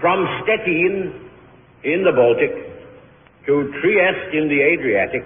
[0.00, 1.30] from Stettin
[1.84, 2.52] in the Baltic
[3.46, 5.24] to Trieste in the Adriatic,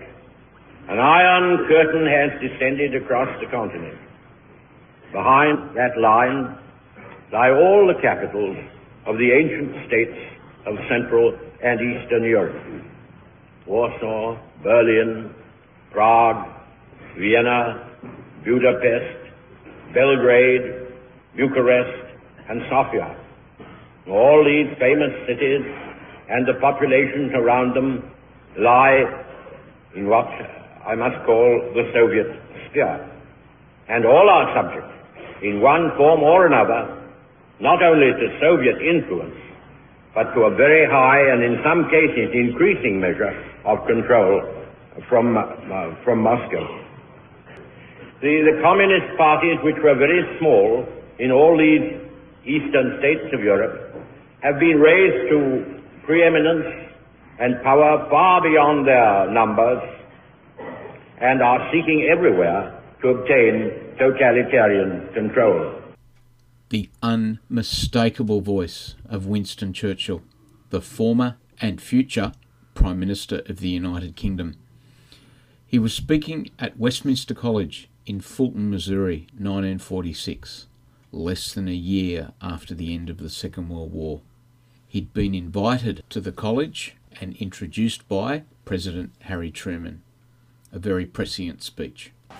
[0.88, 3.98] an iron curtain has descended across the continent.
[5.12, 6.58] Behind that line
[7.32, 8.56] lie all the capitals
[9.06, 10.18] of the ancient states
[10.66, 12.56] of Central and Eastern Europe.
[13.66, 15.34] Warsaw, Berlin,
[15.92, 16.48] Prague,
[17.18, 17.88] Vienna,
[18.44, 19.32] Budapest,
[19.94, 20.88] Belgrade,
[21.36, 22.16] Bucharest,
[22.48, 23.21] and Sofia.
[24.08, 25.62] All these famous cities
[26.28, 28.10] and the populations around them
[28.58, 29.04] lie
[29.94, 30.26] in what
[30.86, 32.26] I must call the Soviet
[32.70, 33.08] sphere.
[33.88, 34.90] And all are subject,
[35.42, 36.98] in one form or another,
[37.60, 39.36] not only to Soviet influence,
[40.14, 43.32] but to a very high and in some cases increasing measure
[43.64, 44.42] of control
[45.08, 46.66] from, uh, from Moscow.
[48.20, 50.86] The, the communist parties, which were very small
[51.18, 52.02] in all these
[52.44, 53.91] eastern states of Europe,
[54.42, 56.66] have been raised to preeminence
[57.38, 59.80] and power far beyond their numbers
[61.20, 65.80] and are seeking everywhere to obtain totalitarian control.
[66.70, 70.22] The unmistakable voice of Winston Churchill,
[70.70, 72.32] the former and future
[72.74, 74.56] Prime Minister of the United Kingdom.
[75.66, 80.66] He was speaking at Westminster College in Fulton, Missouri, 1946,
[81.12, 84.22] less than a year after the end of the Second World War.
[84.92, 90.02] He'd been invited to the college and introduced by President Harry Truman.
[90.70, 92.12] A very prescient speech.
[92.28, 92.36] So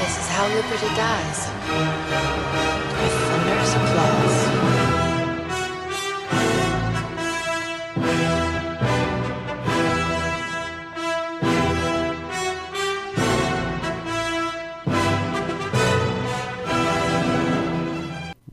[0.00, 1.46] this is how liberty dies.
[3.00, 4.89] With thunderous applause.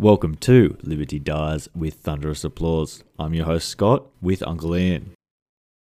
[0.08, 3.04] Welcome to Liberty Dies with Thunderous Applause.
[3.20, 5.12] I'm your host Scott with Uncle Ian.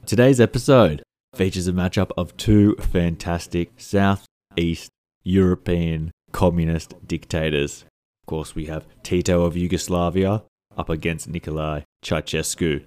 [0.08, 1.04] Today's episode
[1.36, 4.90] features a matchup of two fantastic Southeast
[5.24, 7.84] European communist dictators.
[7.84, 10.42] Of course, we have Tito of Yugoslavia
[10.76, 12.84] up against Nicolae Ceausescu.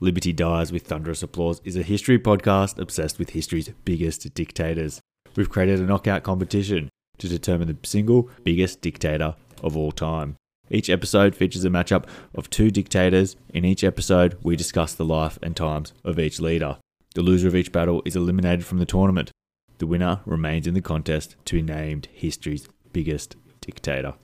[0.00, 5.00] Liberty Dies with Thunderous Applause is a history podcast obsessed with history's biggest dictators.
[5.34, 10.36] We've created a knockout competition to determine the single biggest dictator of all time.
[10.70, 12.04] Each episode features a matchup
[12.34, 13.36] of two dictators.
[13.50, 16.78] In each episode, we discuss the life and times of each leader.
[17.14, 19.30] The loser of each battle is eliminated from the tournament.
[19.78, 24.14] The winner remains in the contest to be named history's biggest dictator.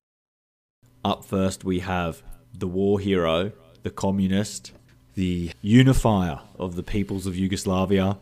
[1.05, 3.53] Up first, we have the war hero,
[3.83, 4.73] the communist,
[5.15, 8.17] the unifier of the peoples of Yugoslavia,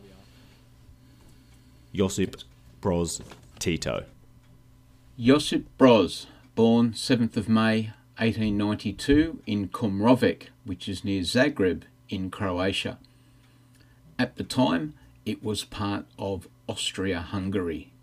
[1.93, 2.35] Josip
[2.81, 3.21] Broz
[3.59, 4.05] Tito.
[5.17, 6.25] Josip Broz,
[6.55, 12.97] born 7th of May 1892 in Kumrovec, which is near Zagreb in Croatia.
[14.17, 14.93] At the time,
[15.25, 17.93] it was part of Austria Hungary.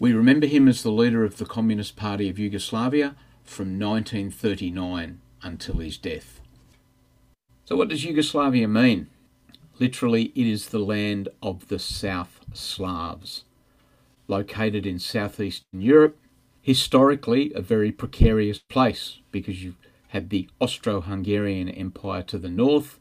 [0.00, 5.76] We remember him as the leader of the Communist Party of Yugoslavia from 1939 until
[5.76, 6.40] his death.
[7.64, 9.06] So, what does Yugoslavia mean?
[9.78, 13.44] Literally, it is the land of the South Slavs.
[14.26, 16.18] Located in southeastern Europe,
[16.62, 19.74] historically a very precarious place because you
[20.08, 23.00] had the Austro Hungarian Empire to the north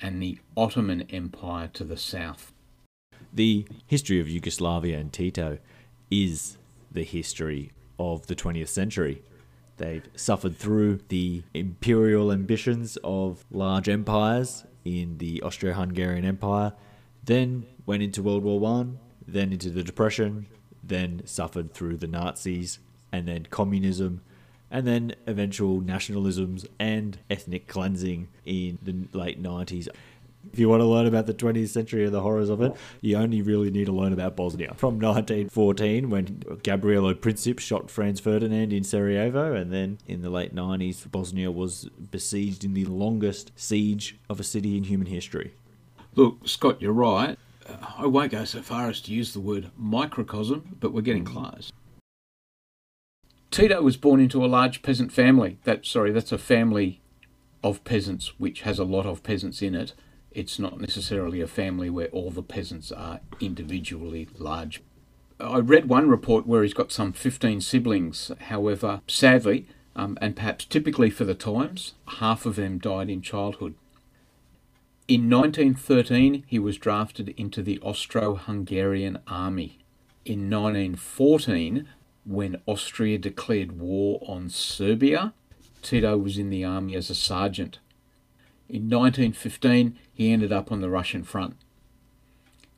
[0.00, 2.52] and the Ottoman Empire to the south.
[3.32, 5.58] The history of Yugoslavia and Tito
[6.10, 6.56] is
[6.90, 9.22] the history of the 20th century.
[9.76, 16.72] They've suffered through the imperial ambitions of large empires in the Austro Hungarian Empire,
[17.24, 20.46] then went into World War One, then into the Depression,
[20.82, 22.78] then suffered through the Nazis,
[23.12, 24.20] and then communism,
[24.70, 29.88] and then eventual nationalisms and ethnic cleansing in the late 90s.
[30.52, 33.16] If you want to learn about the 20th century and the horrors of it, you
[33.16, 34.74] only really need to learn about Bosnia.
[34.76, 36.26] From 1914, when
[36.62, 41.88] Gavrilo Princip shot Franz Ferdinand in Sarajevo, and then in the late 90s, Bosnia was
[42.12, 45.52] besieged in the longest siege of a city in human history.
[46.14, 47.36] Look, Scott, you're right.
[47.98, 51.72] I won't go so far as to use the word microcosm, but we're getting close.
[53.56, 55.56] Tito was born into a large peasant family.
[55.64, 57.00] That sorry, that's a family
[57.64, 59.94] of peasants which has a lot of peasants in it.
[60.30, 64.82] It's not necessarily a family where all the peasants are individually large.
[65.40, 68.30] I read one report where he's got some 15 siblings.
[68.40, 73.72] However, sadly, um, and perhaps typically for the times, half of them died in childhood.
[75.08, 79.78] In 1913, he was drafted into the Austro Hungarian army.
[80.26, 81.88] In 1914,
[82.26, 85.32] when Austria declared war on Serbia.
[85.82, 87.78] Tito was in the army as a sergeant.
[88.68, 91.56] In 1915, he ended up on the Russian front.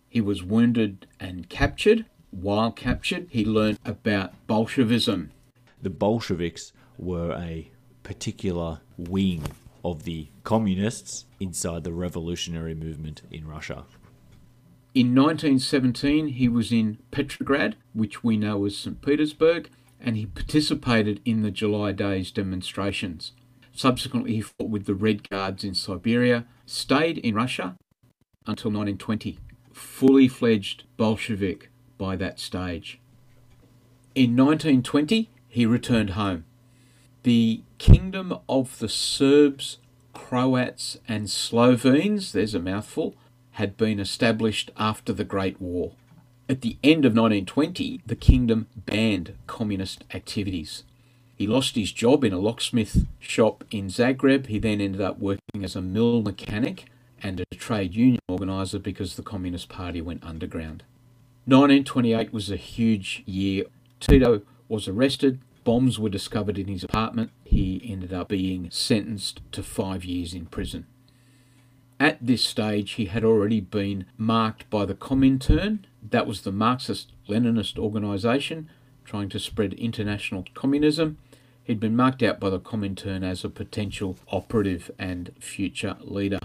[0.09, 2.05] He was wounded and captured.
[2.31, 5.31] While captured, he learned about Bolshevism.
[5.81, 7.71] The Bolsheviks were a
[8.03, 9.45] particular wing
[9.85, 13.85] of the communists inside the revolutionary movement in Russia.
[14.99, 19.01] In 1917, he was in Petrograd, which we know as St.
[19.01, 23.31] Petersburg, and he participated in the July Days demonstrations.
[23.71, 27.77] Subsequently, he fought with the Red Guards in Siberia, stayed in Russia
[28.45, 29.39] until 1920,
[29.73, 32.99] fully fledged Bolshevik by that stage.
[34.17, 36.45] In 1920, he returned home.
[37.23, 39.79] The Kingdom of the Serbs,
[40.13, 43.15] Croats, and Slovenes, there's a mouthful,
[43.59, 45.91] had been established after the Great War.
[46.49, 50.85] At the end of 1920, the kingdom banned communist activities.
[51.35, 54.47] He lost his job in a locksmith shop in Zagreb.
[54.47, 56.85] He then ended up working as a mill mechanic
[57.21, 60.85] and a trade union organiser because the Communist Party went underground.
[61.47, 63.65] 1928 was a huge year.
[63.99, 65.41] Tito was arrested.
[65.65, 67.33] Bombs were discovered in his apartment.
[67.43, 70.87] He ended up being sentenced to five years in prison.
[72.01, 77.13] At this stage, he had already been marked by the Comintern, that was the Marxist
[77.29, 78.69] Leninist organisation
[79.05, 81.19] trying to spread international communism.
[81.65, 86.41] He'd been marked out by the Comintern as a potential operative and future leader.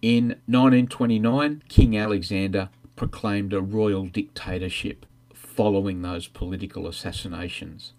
[0.00, 7.92] In 1929, King Alexander proclaimed a royal dictatorship following those political assassinations.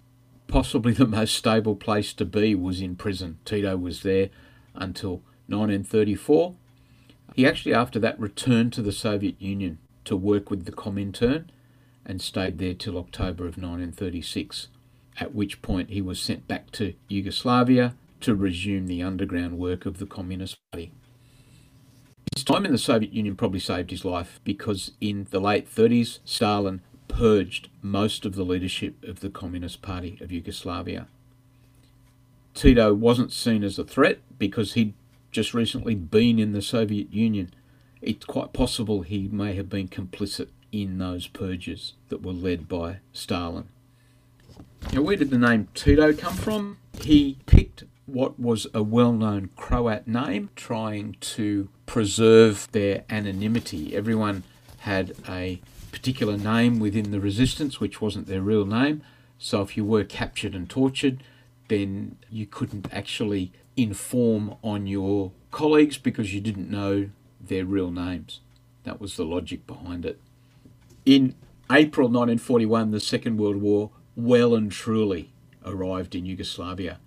[0.48, 3.40] Possibly the most stable place to be was in prison.
[3.44, 4.30] Tito was there
[4.74, 6.56] until 1934.
[7.36, 11.45] He actually, after that, returned to the Soviet Union to work with the Comintern
[12.06, 14.69] and stayed there till October of 1936
[15.18, 19.97] at which point he was sent back to Yugoslavia to resume the underground work of
[19.97, 20.92] the Communist Party.
[22.36, 26.19] His time in the Soviet Union probably saved his life because in the late 30s,
[26.25, 31.07] Stalin purged most of the leadership of the Communist Party of Yugoslavia.
[32.53, 34.94] Tito wasn't seen as a threat because he'd
[35.36, 37.54] just recently been in the Soviet Union.
[38.02, 43.00] It's quite possible he may have been complicit in those purges that were led by
[43.12, 43.68] Stalin.
[44.94, 46.78] Now, where did the name Tito come from?
[47.02, 53.94] He picked what was a well known Croat name, trying to preserve their anonymity.
[53.94, 54.44] Everyone
[54.80, 55.60] had a
[55.92, 59.02] particular name within the resistance, which wasn't their real name.
[59.38, 61.22] So, if you were captured and tortured,
[61.68, 68.42] then you couldn't actually inform on your colleagues because you didn't know their real names.
[68.83, 70.19] That was the logic behind it.
[71.06, 71.36] In
[71.72, 75.31] April 1941, the Second World War well and truly
[75.66, 77.00] arrived in Yugoslavia.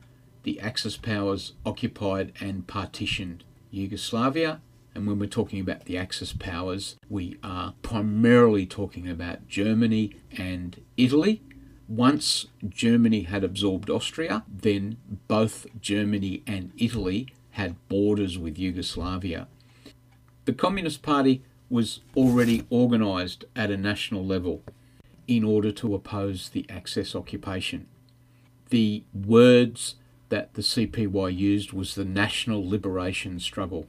[0.43, 4.61] The Axis powers occupied and partitioned Yugoslavia.
[4.95, 10.81] And when we're talking about the Axis powers, we are primarily talking about Germany and
[10.97, 11.43] Italy.
[11.89, 19.49] Once Germany had absorbed Austria, then both Germany and Italy had borders with Yugoslavia.
[20.45, 24.63] The Communist Party was already organised at a national level
[25.27, 27.87] in order to oppose the Axis occupation.
[28.69, 29.97] The words
[30.29, 33.87] that the CPY used was the national liberation struggle.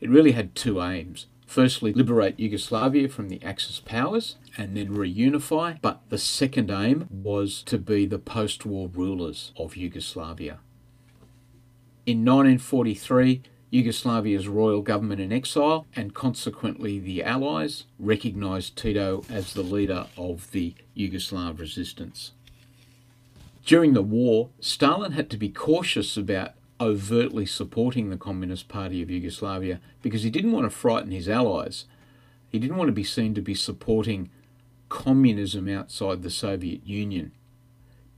[0.00, 1.26] It really had two aims.
[1.54, 7.62] Firstly, liberate Yugoslavia from the Axis powers and then reunify, but the second aim was
[7.62, 10.58] to be the post war rulers of Yugoslavia.
[12.06, 13.40] In 1943,
[13.72, 20.50] Yugoslavia's royal government in exile, and consequently the Allies, recognised Tito as the leader of
[20.50, 22.32] the Yugoslav resistance.
[23.64, 29.10] During the war, Stalin had to be cautious about overtly supporting the Communist Party of
[29.10, 31.84] Yugoslavia because he didn't want to frighten his allies.
[32.48, 34.30] He didn't want to be seen to be supporting
[34.88, 37.32] communism outside the Soviet Union.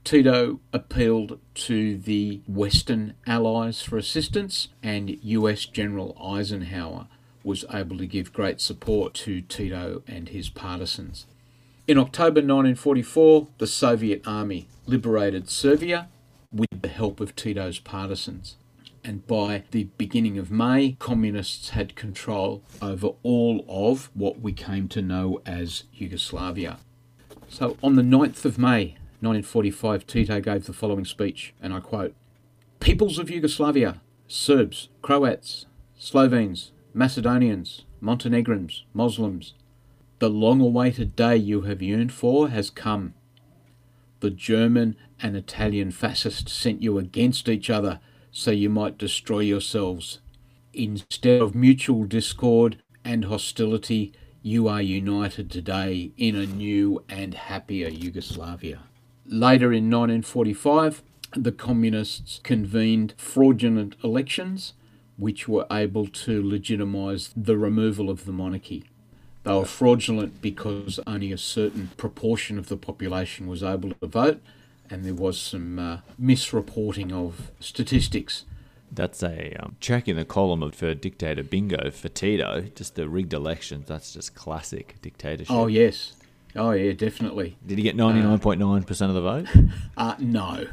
[0.03, 7.07] Tito appealed to the Western allies for assistance, and US General Eisenhower
[7.43, 11.25] was able to give great support to Tito and his partisans.
[11.87, 16.09] In October 1944, the Soviet army liberated Serbia
[16.51, 18.55] with the help of Tito's partisans.
[19.03, 24.87] And by the beginning of May, communists had control over all of what we came
[24.89, 26.77] to know as Yugoslavia.
[27.47, 32.13] So on the 9th of May 1945, Tito gave the following speech, and I quote
[32.79, 35.65] Peoples of Yugoslavia, Serbs, Croats,
[35.97, 39.53] Slovenes, Macedonians, Montenegrins, Muslims,
[40.19, 43.13] the long awaited day you have yearned for has come.
[44.19, 47.99] The German and Italian fascists sent you against each other
[48.31, 50.19] so you might destroy yourselves.
[50.73, 57.89] Instead of mutual discord and hostility, you are united today in a new and happier
[57.89, 58.79] Yugoslavia.
[59.25, 61.03] Later in 1945,
[61.35, 64.73] the communists convened fraudulent elections
[65.17, 68.85] which were able to legitimise the removal of the monarchy.
[69.47, 74.41] They were fraudulent because only a certain proportion of the population was able to vote,
[74.89, 78.43] and there was some uh, misreporting of statistics.
[78.91, 82.63] That's a um, check in the column of for dictator bingo for Tito.
[82.75, 83.87] Just the rigged elections.
[83.87, 85.55] That's just classic dictatorship.
[85.55, 86.13] Oh yes,
[86.55, 87.57] oh yeah, definitely.
[87.65, 89.47] Did he get ninety nine point nine percent of the vote?
[89.97, 90.67] Uh, no,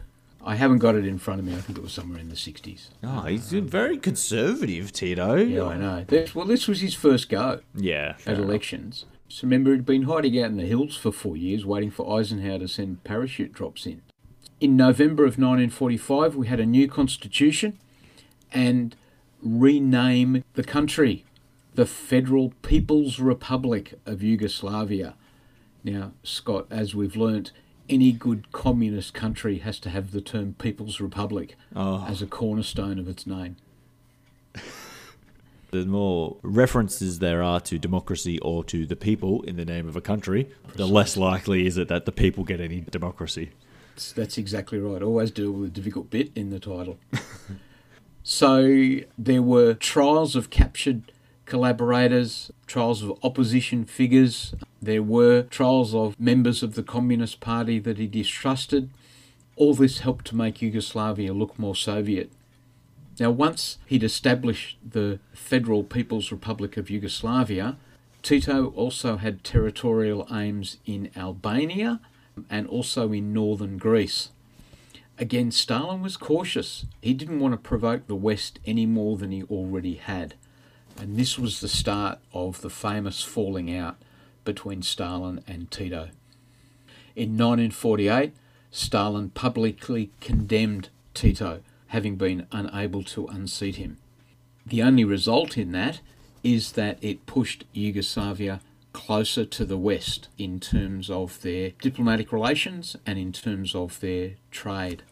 [0.47, 1.55] I haven't got it in front of me.
[1.55, 2.91] I think it was somewhere in the sixties.
[3.03, 5.37] Oh, he's very conservative, Tito.
[5.37, 6.05] Yeah, I know.
[6.07, 8.17] This, well, this was his first go Yeah.
[8.27, 9.07] at elections.
[9.29, 12.59] So remember, he'd been hiding out in the hills for four years, waiting for Eisenhower
[12.61, 14.03] to send parachute drops in.
[14.61, 17.79] In November of 1945, we had a new constitution
[18.53, 18.95] and
[19.43, 21.25] rename the country
[21.75, 25.15] the Federal People's Republic of Yugoslavia.
[25.83, 27.51] Now, Scott, as we've learnt,
[27.89, 32.05] any good communist country has to have the term People's Republic Oh.
[32.09, 33.57] as a cornerstone of its name.
[35.71, 39.97] The more references there are to democracy or to the people in the name of
[39.97, 43.51] a country, the less likely is it that the people get any democracy.
[43.97, 45.03] That's, that's exactly right.
[45.03, 46.99] Always deal with a difficult bit in the title.
[48.23, 51.11] so there were trials of captured
[51.47, 54.55] collaborators, trials of opposition figures.
[54.81, 58.91] There were trials of members of the Communist Party that he distrusted.
[59.57, 62.31] All this helped to make Yugoslavia look more Soviet.
[63.21, 67.77] Now, once he'd established the Federal People's Republic of Yugoslavia,
[68.23, 72.01] Tito also had territorial aims in Albania
[72.51, 74.31] and also in northern Greece.
[75.17, 76.87] Again, Stalin was cautious.
[77.01, 80.35] He didn't want to provoke the West any more than he already had.
[80.99, 83.97] And this was the start of the famous falling out
[84.45, 86.11] between Stalin and Tito.
[87.17, 88.33] In 1948,
[88.71, 93.99] Stalin publicly condemned Tito, having been unable to unseat him.
[94.67, 96.01] The only result in that
[96.43, 98.61] is that it pushed Yugoslavia
[98.93, 104.33] closer to the West in terms of their diplomatic relations and in terms of their
[104.51, 105.03] trade.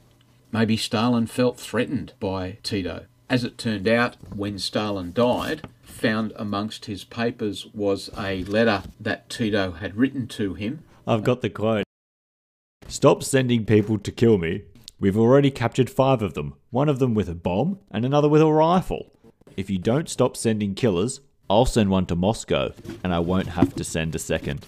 [0.51, 3.07] Maybe Stalin felt threatened by Tito.
[3.33, 9.31] As it turned out, when Stalin died, found amongst his papers was a letter that
[9.31, 10.85] Tito had written to him.
[11.07, 11.87] I've got the quote.
[12.89, 14.65] Stop sending people to kill me.
[15.01, 18.43] We've already captured five of them, one of them with a bomb and another with
[18.43, 19.11] a rifle.
[19.57, 23.75] If you don't stop sending killers, I'll send one to Moscow and I won't have
[23.77, 24.67] to send a second.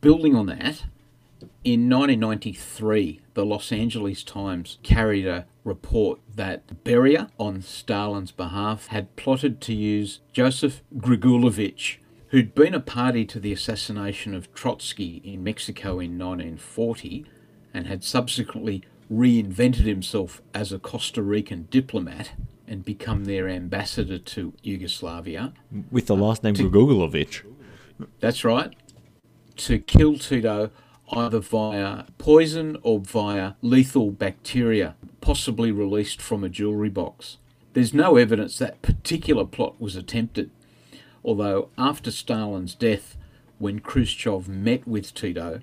[0.00, 0.82] Building on that,
[1.64, 9.14] in 1993, the Los Angeles Times carried a report that Beria, on Stalin's behalf, had
[9.16, 15.42] plotted to use Joseph Grigulevich, who'd been a party to the assassination of Trotsky in
[15.42, 17.26] Mexico in 1940
[17.74, 22.32] and had subsequently reinvented himself as a Costa Rican diplomat
[22.66, 25.52] and become their ambassador to Yugoslavia.
[25.90, 27.42] With the last name Grigorovich.
[28.20, 28.74] That's right.
[29.56, 30.70] To kill Tito
[31.12, 37.38] either via poison or via lethal bacteria, possibly released from a jewellery box.
[37.72, 40.50] There's no evidence that particular plot was attempted,
[41.24, 43.16] although after Stalin's death,
[43.58, 45.60] when Khrushchev met with Tito,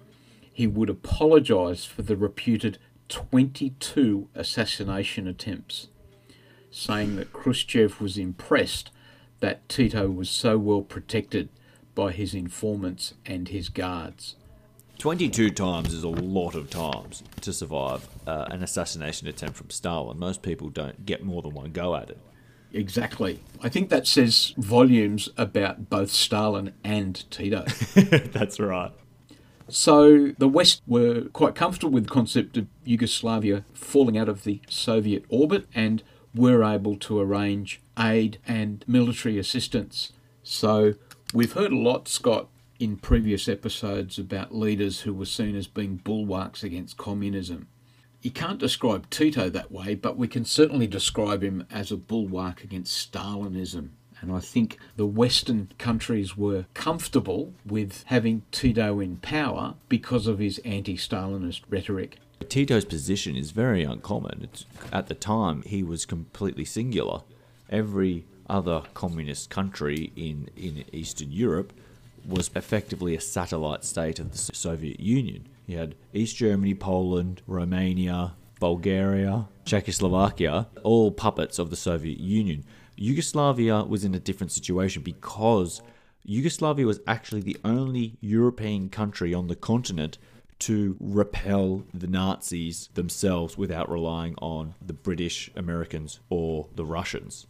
[0.51, 2.77] he would apologise for the reputed
[3.09, 5.88] 22 assassination attempts,
[6.71, 8.91] saying that Khrushchev was impressed
[9.39, 11.50] that Tito was so well protected
[11.95, 14.35] by his informants and his guards.
[15.00, 20.17] 22 times is a lot of times to survive uh, an assassination attempt from Stalin.
[20.17, 22.19] Most people don't get more than one go at it.
[22.71, 23.39] Exactly.
[23.62, 27.63] I think that says volumes about both Stalin and Tito.
[27.95, 28.91] That's right.
[29.69, 34.62] So the West were quite comfortable with the concept of Yugoslavia falling out of the
[34.69, 36.03] Soviet orbit and
[36.35, 40.13] were able to arrange aid and military assistance.
[40.41, 40.95] So
[41.33, 42.50] we've heard a lot, Scott,
[42.84, 47.66] in previous episodes about leaders who were seen as being bulwarks against communism.
[48.22, 52.62] You can't describe Tito that way, but we can certainly describe him as a bulwark
[52.62, 53.92] against Stalinism.
[54.20, 60.40] And I think the Western countries were comfortable with having Tito in power because of
[60.40, 62.18] his anti Stalinist rhetoric.
[62.50, 64.42] Tito's position is very uncommon.
[64.44, 67.22] It's, at the time, he was completely singular.
[67.70, 71.72] Every other communist country in, in Eastern Europe
[72.25, 75.48] was effectively a satellite state of the Soviet Union.
[75.65, 82.63] You had East Germany, Poland, Romania, Bulgaria, Czechoslovakia, all puppets of the Soviet Union.
[82.96, 85.82] Yugoslavia was in a different situation because
[86.24, 90.18] Yugoslavia was actually the only European country on the continent
[90.60, 97.48] to repel the Nazis themselves without relying on the British, Americans, or the Russians.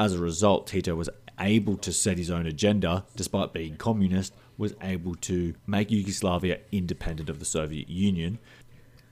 [0.00, 4.74] As a result, Tito was able to set his own agenda, despite being communist, was
[4.80, 8.38] able to make Yugoslavia independent of the Soviet Union.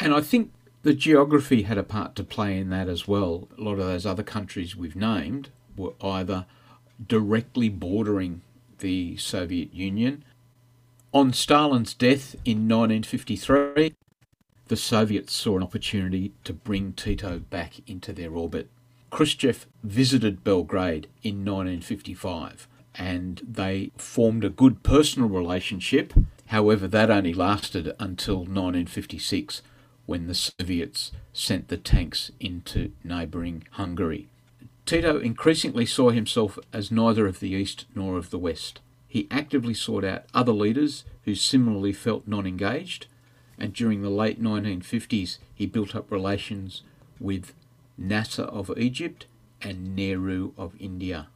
[0.00, 0.50] And I think
[0.85, 3.49] the geography had a part to play in that as well.
[3.59, 6.47] A lot of those other countries we've named were either
[7.07, 8.40] directly bordering
[8.78, 10.25] the Soviet Union.
[11.12, 13.95] On Stalin's death in 1953,
[14.68, 18.71] the Soviets saw an opportunity to bring Tito back into their orbit.
[19.10, 26.12] Khrushchev visited Belgrade in 1955 and they formed a good personal relationship.
[26.46, 29.62] However, that only lasted until 1956
[30.06, 34.28] when the Soviets sent the tanks into neighbouring Hungary.
[34.84, 38.80] Tito increasingly saw himself as neither of the East nor of the West.
[39.06, 43.06] He actively sought out other leaders who similarly felt non engaged,
[43.58, 46.82] and during the late 1950s, he built up relations
[47.20, 47.52] with
[47.99, 49.26] Nasser of Egypt
[49.61, 51.28] and Nehru of India.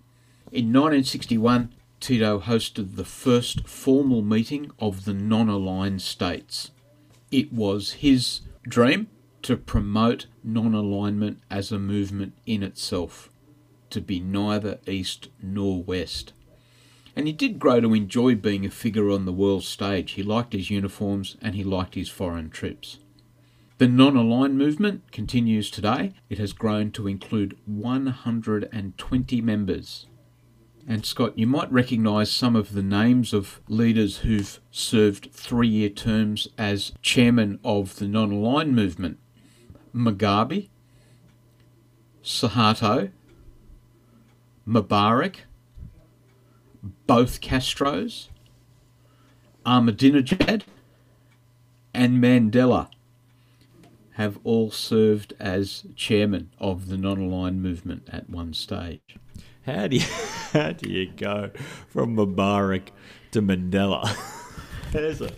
[0.53, 6.71] In 1961, Tito hosted the first formal meeting of the non aligned states.
[7.31, 9.09] It was his dream
[9.43, 13.31] to promote non alignment as a movement in itself
[13.93, 16.33] to be neither east nor west.
[17.15, 20.13] And he did grow to enjoy being a figure on the world stage.
[20.13, 22.99] He liked his uniforms and he liked his foreign trips.
[23.83, 26.13] The non aligned movement continues today.
[26.31, 30.07] It has grown to include 120 members.
[30.87, 35.89] And Scott, you might recognise some of the names of leaders who've served three year
[35.89, 39.19] terms as chairman of the non aligned movement
[39.93, 40.69] Mugabe,
[42.23, 43.11] Suharto,
[44.65, 45.39] Mubarak,
[47.09, 48.29] both Castros,
[49.67, 50.63] Ahmadinejad,
[51.93, 52.89] and Mandela
[54.13, 59.17] have all served as chairman of the non-aligned movement at one stage.
[59.67, 60.07] How do you
[60.53, 61.51] how do you go
[61.89, 62.89] from Mubarak
[63.33, 64.17] to Mandela?
[64.93, 65.33] There's a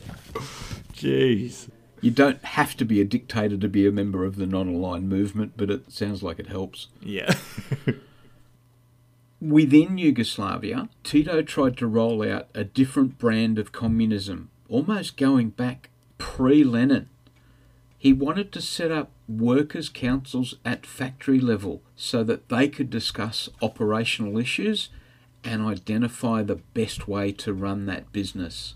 [0.93, 1.69] jeez.
[2.01, 5.55] You don't have to be a dictator to be a member of the non-aligned movement,
[5.57, 6.89] but it sounds like it helps.
[7.01, 7.35] Yeah.
[9.41, 15.91] Within Yugoslavia, Tito tried to roll out a different brand of communism, almost going back
[16.19, 17.09] pre Lenin.
[18.05, 23.49] He wanted to set up workers' councils at factory level so that they could discuss
[23.63, 24.91] operational issues
[25.43, 28.75] and identify the best way to run that business.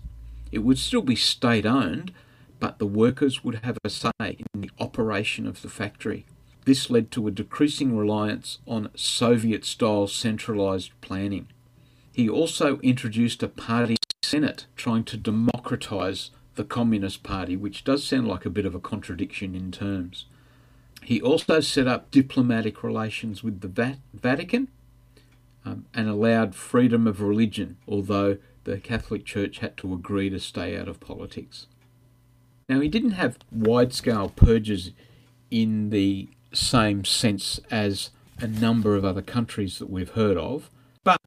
[0.51, 2.11] It would still be state owned,
[2.59, 6.25] but the workers would have a say in the operation of the factory.
[6.65, 11.49] This led to a decreasing reliance on Soviet style centralised planning.
[12.11, 18.27] He also introduced a party senate trying to democratise the Communist Party, which does sound
[18.27, 20.25] like a bit of a contradiction in terms.
[21.03, 24.67] He also set up diplomatic relations with the Vat- Vatican
[25.65, 30.77] um, and allowed freedom of religion, although the Catholic Church had to agree to stay
[30.77, 31.67] out of politics.
[32.67, 34.91] Now, he didn't have wide scale purges
[35.49, 40.69] in the same sense as a number of other countries that we've heard of,
[41.03, 41.19] but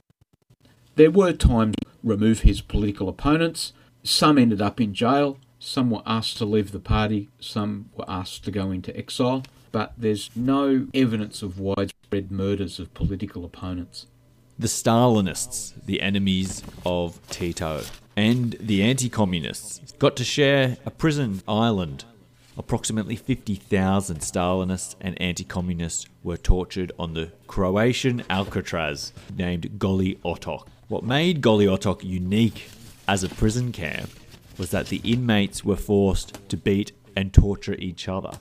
[0.95, 3.73] there were times to remove his political opponents.
[4.03, 8.45] Some ended up in jail, some were asked to leave the party, some were asked
[8.45, 14.07] to go into exile, but there's no evidence of widespread murders of political opponents.
[14.59, 17.83] The Stalinists, the enemies of Tito,
[18.17, 22.05] and the anti communists got to share a prison island
[22.59, 30.67] Approximately 50,000 Stalinists and anti communists were tortured on the Croatian Alcatraz named Goli Otok.
[30.89, 32.69] What made Goli Otok unique
[33.09, 34.11] as a prison camp
[34.59, 38.33] was that the inmates were forced to beat and torture each other.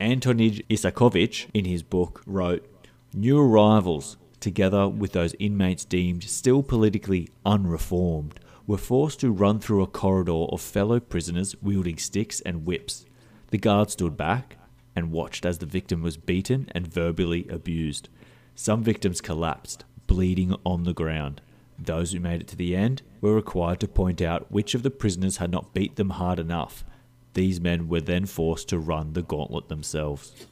[0.00, 2.66] Antonije Isakovic, in his book, wrote
[3.12, 9.82] New arrivals, together with those inmates deemed still politically unreformed, were forced to run through
[9.82, 13.04] a corridor of fellow prisoners wielding sticks and whips.
[13.50, 14.56] The guard stood back
[14.96, 18.08] and watched as the victim was beaten and verbally abused.
[18.54, 21.40] Some victims collapsed, bleeding on the ground.
[21.78, 24.90] Those who made it to the end were required to point out which of the
[24.90, 26.84] prisoners had not beat them hard enough.
[27.34, 30.46] These men were then forced to run the gauntlet themselves.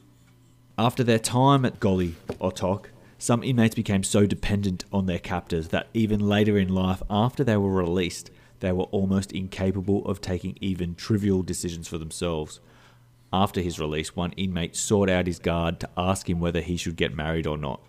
[0.77, 5.87] After their time at Goli Otok, some inmates became so dependent on their captors that
[5.93, 10.95] even later in life, after they were released, they were almost incapable of taking even
[10.95, 12.59] trivial decisions for themselves.
[13.31, 16.97] After his release, one inmate sought out his guard to ask him whether he should
[16.97, 17.81] get married or not.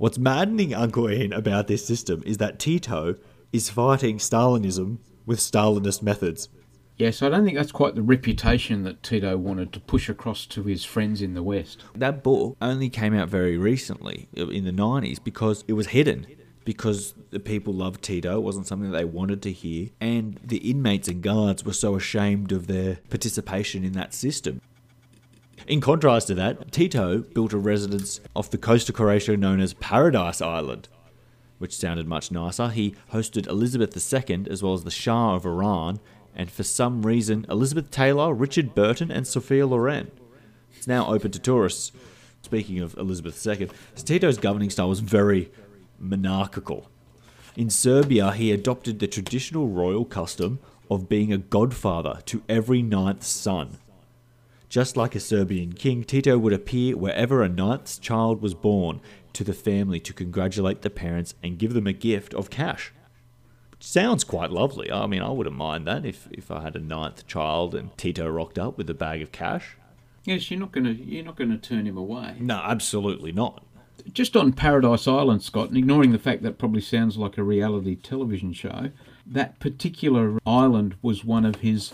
[0.00, 3.16] What's maddening, Uncle Ian, about this system is that Tito
[3.52, 6.48] is fighting Stalinism with Stalinist methods.
[6.96, 10.62] Yes, I don't think that's quite the reputation that Tito wanted to push across to
[10.62, 11.84] his friends in the West.
[11.94, 16.26] That book only came out very recently, uh, in the 90s, because it was hidden.
[16.64, 20.70] Because the people loved Tito, it wasn't something that they wanted to hear, and the
[20.70, 24.62] inmates and guards were so ashamed of their participation in that system.
[25.70, 29.74] In contrast to that, Tito built a residence off the coast of Croatia known as
[29.74, 30.88] Paradise Island,
[31.58, 32.70] which sounded much nicer.
[32.70, 36.00] He hosted Elizabeth II as well as the Shah of Iran,
[36.34, 40.10] and for some reason, Elizabeth Taylor, Richard Burton, and Sophia Loren.
[40.76, 41.92] It's now open to tourists.
[42.42, 45.52] Speaking of Elizabeth II, Tito's governing style was very
[46.00, 46.90] monarchical.
[47.54, 50.58] In Serbia, he adopted the traditional royal custom
[50.90, 53.78] of being a godfather to every ninth son.
[54.70, 59.00] Just like a Serbian king, Tito would appear wherever a ninth child was born
[59.32, 62.92] to the family to congratulate the parents and give them a gift of cash.
[63.72, 64.88] Which sounds quite lovely.
[64.92, 68.28] I mean, I wouldn't mind that if, if I had a ninth child and Tito
[68.28, 69.76] rocked up with a bag of cash.
[70.22, 72.36] Yes, you're not going to you're not going to turn him away.
[72.38, 73.64] No, absolutely not.
[74.12, 77.96] Just on Paradise Island, Scott, and ignoring the fact that probably sounds like a reality
[77.96, 78.90] television show,
[79.26, 81.92] that particular island was one of his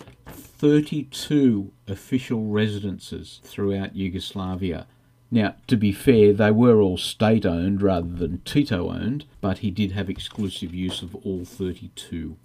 [0.59, 4.87] 32 official residences throughout Yugoslavia.
[5.31, 9.71] Now, to be fair, they were all state owned rather than Tito owned, but he
[9.71, 12.37] did have exclusive use of all 32.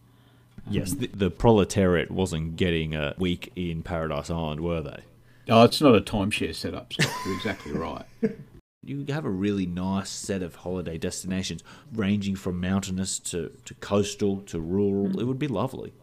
[0.69, 5.03] Yes, um, the, the proletariat wasn't getting uh, a week in Paradise Island, were they?
[5.49, 7.11] Oh, it's not a timeshare setup, Scott.
[7.25, 8.05] You're exactly right.
[8.83, 14.41] You have a really nice set of holiday destinations, ranging from mountainous to, to coastal
[14.47, 15.05] to rural.
[15.05, 15.19] Mm.
[15.19, 15.93] It would be lovely.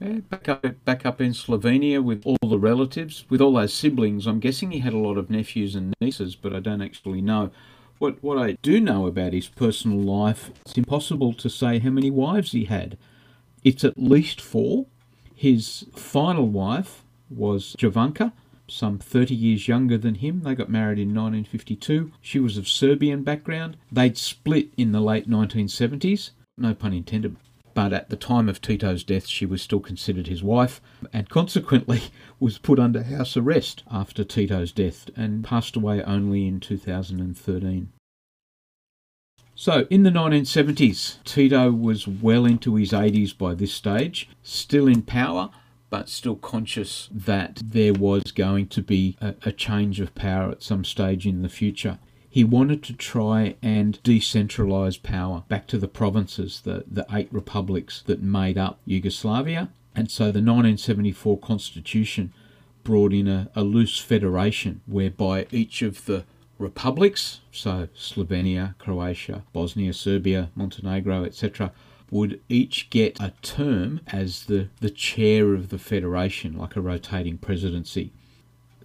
[0.00, 4.26] Yeah, back up, back up in Slovenia with all the relatives, with all those siblings.
[4.26, 7.50] I'm guessing he had a lot of nephews and nieces, but I don't actually know.
[7.98, 12.10] What what I do know about his personal life, it's impossible to say how many
[12.10, 12.98] wives he had.
[13.64, 14.84] It's at least four.
[15.34, 18.32] His final wife was Jovanka,
[18.68, 20.42] some 30 years younger than him.
[20.42, 22.12] They got married in 1952.
[22.20, 23.78] She was of Serbian background.
[23.90, 26.30] They'd split in the late 1970s.
[26.58, 27.36] No pun intended
[27.76, 30.80] but at the time of Tito's death, she was still considered his wife
[31.12, 32.04] and consequently
[32.40, 37.92] was put under house arrest after Tito's death and passed away only in 2013.
[39.54, 45.02] So, in the 1970s, Tito was well into his 80s by this stage, still in
[45.02, 45.50] power,
[45.90, 50.62] but still conscious that there was going to be a, a change of power at
[50.62, 51.98] some stage in the future
[52.36, 58.02] he wanted to try and decentralize power back to the provinces, the, the eight republics
[58.04, 59.70] that made up Yugoslavia.
[59.94, 62.34] And so the 1974 constitution
[62.84, 66.24] brought in a, a loose federation whereby each of the
[66.58, 71.72] republics, so Slovenia, Croatia, Bosnia, Serbia, Montenegro, etc.,
[72.10, 77.38] would each get a term as the, the chair of the federation, like a rotating
[77.38, 78.12] presidency.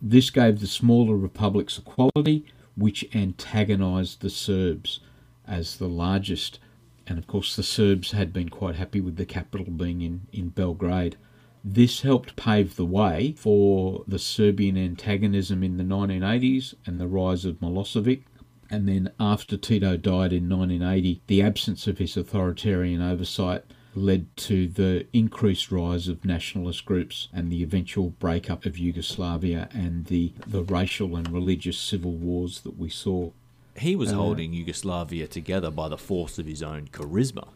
[0.01, 2.45] This gave the smaller republics equality,
[2.81, 4.99] which antagonised the Serbs
[5.47, 6.59] as the largest.
[7.05, 10.49] And of course, the Serbs had been quite happy with the capital being in, in
[10.49, 11.15] Belgrade.
[11.63, 17.45] This helped pave the way for the Serbian antagonism in the 1980s and the rise
[17.45, 18.23] of Milosevic.
[18.69, 23.63] And then, after Tito died in 1980, the absence of his authoritarian oversight
[23.95, 30.05] led to the increased rise of nationalist groups and the eventual breakup of Yugoslavia and
[30.05, 33.31] the, the racial and religious civil wars that we saw.
[33.77, 37.49] He was uh, holding Yugoslavia together by the force of his own charisma.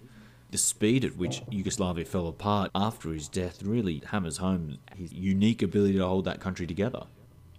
[0.52, 5.62] The speed at which Yugoslavia fell apart after his death really hammers home his unique
[5.62, 7.08] ability to hold that country together.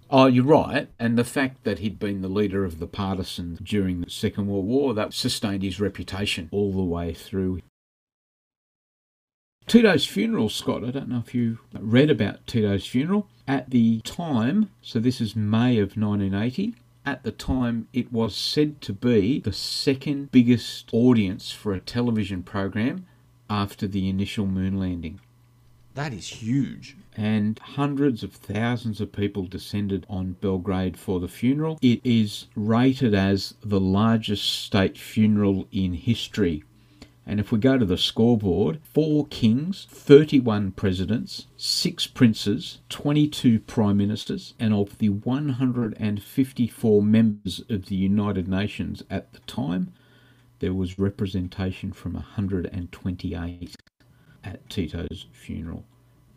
[0.09, 0.89] Oh, you're right.
[0.99, 4.67] And the fact that he'd been the leader of the partisans during the Second World
[4.67, 7.61] War, that sustained his reputation all the way through.
[9.67, 13.27] Tito's funeral, Scott, I don't know if you read about Tito's funeral.
[13.49, 18.81] At the time, so this is May of 1980, at the time it was said
[18.83, 23.07] to be the second biggest audience for a television program
[23.51, 25.19] after the initial moon landing.
[25.95, 26.97] That is huge.
[27.17, 31.79] And hundreds of thousands of people descended on Belgrade for the funeral.
[31.83, 36.63] It is rated as the largest state funeral in history
[37.29, 43.97] and if we go to the scoreboard, four kings, 31 presidents, six princes, 22 prime
[43.97, 49.93] ministers, and of the 154 members of the United Nations at the time,
[50.61, 53.75] there was representation from 128.
[54.45, 55.85] at Tito's funeral.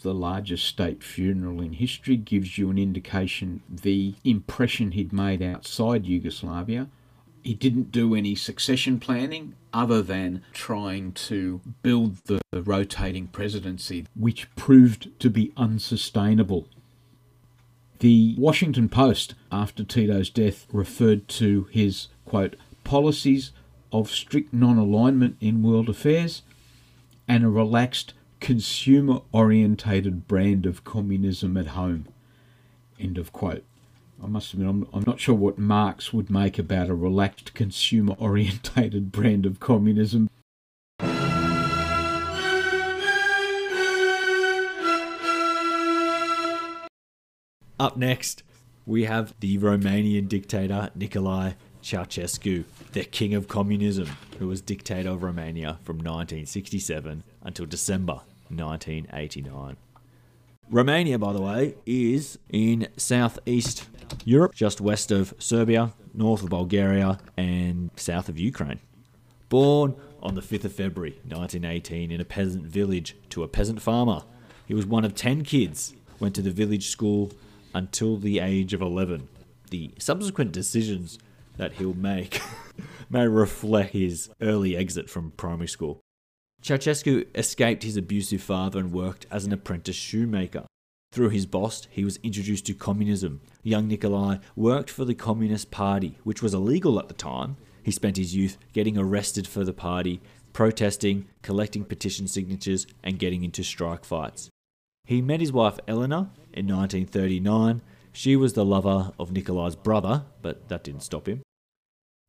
[0.01, 6.07] The largest state funeral in history gives you an indication the impression he'd made outside
[6.07, 6.87] Yugoslavia.
[7.43, 14.53] He didn't do any succession planning other than trying to build the rotating presidency, which
[14.55, 16.67] proved to be unsustainable.
[17.99, 23.51] The Washington Post, after Tito's death, referred to his, quote, policies
[23.91, 26.41] of strict non alignment in world affairs
[27.27, 32.07] and a relaxed, consumer orientated brand of communism at home.
[32.99, 33.63] End of quote.
[34.21, 38.15] I must admit, I'm, I'm not sure what Marx would make about a relaxed, consumer
[38.19, 40.29] orientated brand of communism.
[47.79, 48.43] Up next,
[48.85, 55.23] we have the Romanian dictator Nicolae Ceausescu, the king of communism, who was dictator of
[55.23, 59.77] Romania from 1967 until December 1989.
[60.71, 63.87] Romania, by the way, is in southeast
[64.23, 68.79] Europe, just west of Serbia, north of Bulgaria, and south of Ukraine.
[69.49, 74.21] Born on the 5th of February 1918 in a peasant village to a peasant farmer,
[74.67, 77.31] he was one of 10 kids, went to the village school
[77.73, 79.27] until the age of 11.
[79.71, 81.17] The subsequent decisions
[81.57, 82.41] that he'll make
[83.09, 85.99] may reflect his early exit from primary school.
[86.61, 90.65] Ceausescu escaped his abusive father and worked as an apprentice shoemaker.
[91.11, 93.41] Through his boss, he was introduced to communism.
[93.63, 97.57] Young Nikolai worked for the Communist Party, which was illegal at the time.
[97.81, 100.21] He spent his youth getting arrested for the party,
[100.53, 104.49] protesting, collecting petition signatures, and getting into strike fights.
[105.05, 107.81] He met his wife Elena in 1939.
[108.11, 111.41] She was the lover of Nikolai's brother, but that didn't stop him.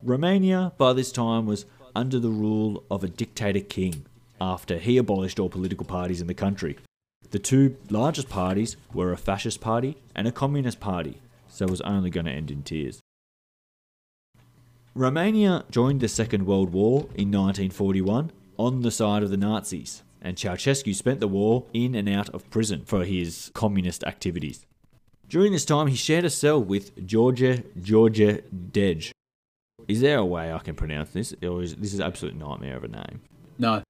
[0.01, 4.05] Romania, by this time, was under the rule of a dictator king
[4.41, 6.77] after he abolished all political parties in the country.
[7.29, 11.81] The two largest parties were a fascist party and a communist party, so it was
[11.81, 12.99] only going to end in tears.
[14.95, 20.35] Romania joined the Second World War in 1941 on the side of the Nazis, and
[20.35, 24.65] Ceausescu spent the war in and out of prison for his communist activities.
[25.29, 29.11] During this time, he shared a cell with George George Dej.
[29.87, 31.33] Is there a way I can pronounce this?
[31.41, 33.21] Or is this is absolute nightmare of a name?
[33.57, 33.83] No,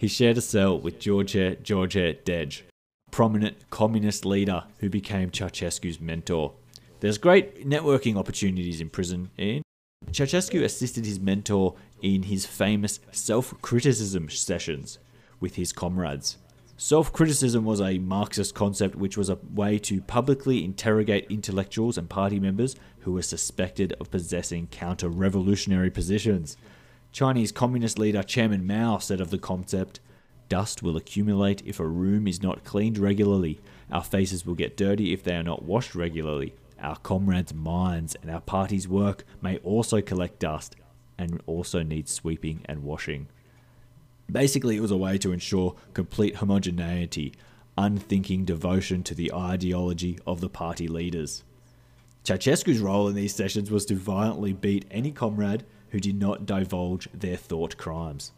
[0.00, 2.62] He shared a cell with George George Dej,
[3.10, 6.54] prominent communist leader who became Ceausescu's mentor.
[7.00, 9.62] There's great networking opportunities in prison, Ian.
[10.10, 14.98] Ceausescu assisted his mentor in his famous self-criticism sessions
[15.38, 16.38] with his comrades.
[16.78, 22.08] Self criticism was a Marxist concept which was a way to publicly interrogate intellectuals and
[22.08, 26.56] party members who were suspected of possessing counter revolutionary positions.
[27.12, 30.00] Chinese Communist leader Chairman Mao said of the concept
[30.48, 33.60] Dust will accumulate if a room is not cleaned regularly.
[33.92, 36.54] Our faces will get dirty if they are not washed regularly.
[36.80, 40.74] Our comrades' minds and our party's work may also collect dust
[41.16, 43.28] and also need sweeping and washing.
[44.30, 47.34] Basically, it was a way to ensure complete homogeneity,
[47.76, 51.44] unthinking devotion to the ideology of the party leaders.
[52.24, 57.08] Ceausescu's role in these sessions was to violently beat any comrade who did not divulge
[57.12, 58.32] their thought crimes.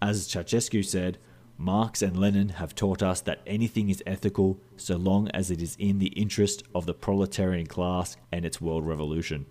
[0.00, 1.18] As Ceausescu said,
[1.56, 5.76] Marx and Lenin have taught us that anything is ethical so long as it is
[5.78, 9.46] in the interest of the proletarian class and its world revolution.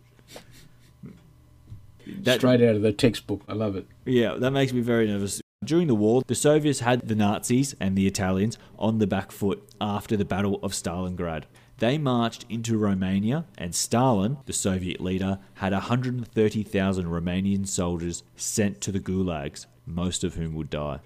[2.06, 3.42] That- straight out of the textbook.
[3.48, 3.88] I love it.
[4.06, 5.42] yeah, that makes me very nervous.
[5.64, 9.64] During the war, the Soviets had the Nazis and the Italians on the back foot
[9.80, 11.44] after the Battle of Stalingrad.
[11.78, 18.92] They marched into Romania, and Stalin, the Soviet leader, had 130,000 Romanian soldiers sent to
[18.92, 21.00] the gulags, most of whom would die.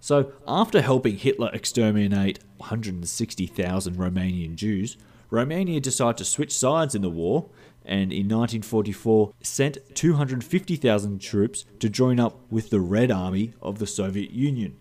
[0.00, 4.96] So, after helping Hitler exterminate 160,000 Romanian Jews,
[5.30, 7.48] Romania decided to switch sides in the war
[7.84, 13.86] and in 1944 sent 250,000 troops to join up with the Red Army of the
[13.86, 14.76] Soviet Union.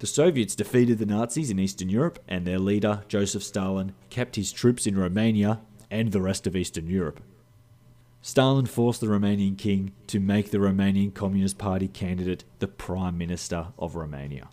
[0.00, 4.52] The Soviets defeated the Nazis in Eastern Europe, and their leader, Joseph Stalin, kept his
[4.52, 7.20] troops in Romania and the rest of Eastern Europe.
[8.22, 13.68] Stalin forced the Romanian king to make the Romanian Communist Party candidate the Prime Minister
[13.78, 14.48] of Romania.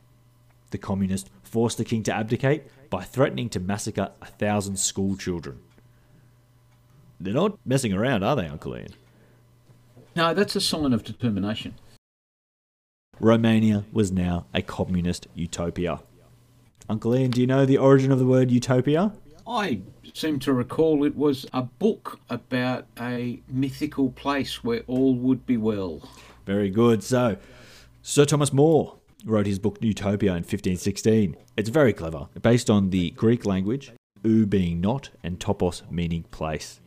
[0.72, 5.60] The communists forced the king to abdicate by threatening to massacre a thousand school children.
[7.20, 8.94] They're not messing around, are they, Uncle Ian?
[10.16, 11.76] No, that's a sign of determination.
[13.20, 16.02] Romania was now a communist utopia.
[16.90, 19.14] Uncle Ian, do you know the origin of the word utopia?
[19.48, 19.82] I
[20.14, 25.58] seem to recall it was a book about a mythical place where all would be
[25.58, 26.02] well.
[26.46, 27.04] Very good.
[27.04, 27.38] So,
[28.02, 31.36] Sir Thomas More wrote his book Utopia in 1516.
[31.58, 33.94] It's very clever, based on the Greek language,
[34.26, 36.80] ou being not and topos meaning place.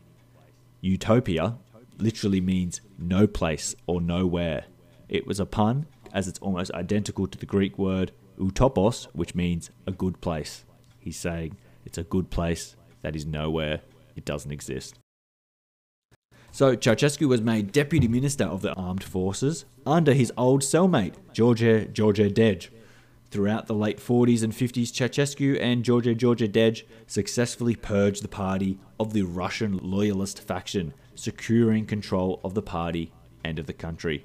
[0.80, 1.56] Utopia
[1.98, 4.64] literally means no place or nowhere.
[5.08, 9.70] It was a pun, as it's almost identical to the Greek word utopos, which means
[9.86, 10.64] a good place.
[10.98, 13.80] He's saying it's a good place that is nowhere,
[14.16, 14.98] it doesn't exist.
[16.50, 21.60] So Ceausescu was made deputy minister of the armed forces under his old cellmate, George
[21.92, 22.68] George Dej.
[23.30, 29.12] Throughout the late 40s and 50s, Ceausescu and Gheorghe Gheorghiu-Dej successfully purged the party of
[29.12, 33.12] the Russian loyalist faction, securing control of the party
[33.44, 34.24] and of the country.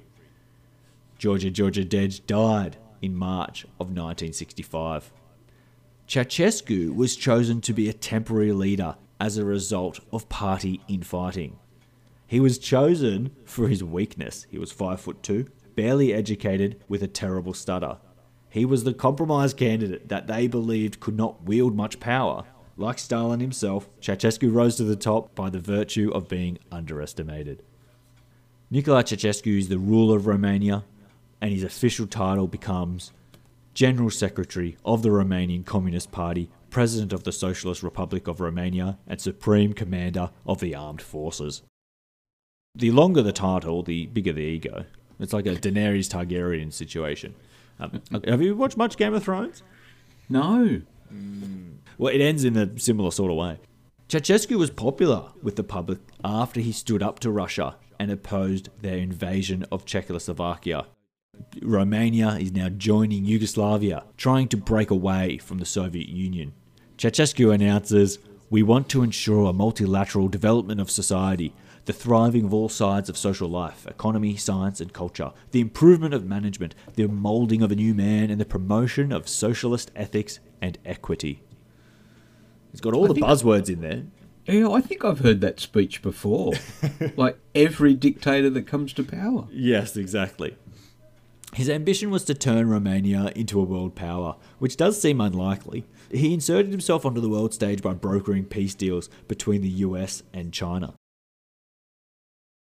[1.18, 5.12] Gheorghe Gheorghiu-Dej died in March of 1965.
[6.06, 11.58] Ceausescu was chosen to be a temporary leader as a result of party infighting.
[12.26, 14.46] He was chosen for his weakness.
[14.50, 17.98] He was five foot two, barely educated, with a terrible stutter.
[18.50, 22.44] He was the compromise candidate that they believed could not wield much power.
[22.76, 27.62] Like Stalin himself, Ceausescu rose to the top by the virtue of being underestimated.
[28.72, 30.84] Nicolae Ceausescu is the ruler of Romania,
[31.40, 33.12] and his official title becomes
[33.74, 39.20] General Secretary of the Romanian Communist Party, President of the Socialist Republic of Romania, and
[39.20, 41.62] Supreme Commander of the Armed Forces.
[42.74, 44.84] The longer the title, the bigger the ego.
[45.18, 47.34] It's like a Daenerys Targaryen situation.
[47.78, 49.62] Um, have you watched much Game of Thrones?
[50.28, 50.82] No.
[51.98, 53.58] Well, it ends in a similar sort of way.
[54.08, 58.98] Ceausescu was popular with the public after he stood up to Russia and opposed their
[58.98, 60.86] invasion of Czechoslovakia.
[61.62, 66.52] Romania is now joining Yugoslavia, trying to break away from the Soviet Union.
[66.98, 68.18] Ceausescu announces,
[68.50, 73.16] We want to ensure a multilateral development of society, the thriving of all sides of
[73.16, 77.94] social life, economy, science, and culture, the improvement of management, the moulding of a new
[77.94, 81.42] man, and the promotion of socialist ethics and equity.
[82.72, 84.04] It's got all I the buzzwords in there.
[84.46, 86.52] Yeah, I think I've heard that speech before.
[87.16, 89.46] like every dictator that comes to power.
[89.50, 90.56] Yes, exactly.
[91.54, 95.84] His ambition was to turn Romania into a world power, which does seem unlikely.
[96.10, 100.52] He inserted himself onto the world stage by brokering peace deals between the US and
[100.52, 100.94] China.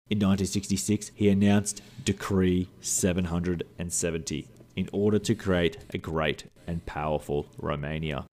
[0.09, 8.25] In 1966, he announced Decree 770 in order to create a great and powerful Romania.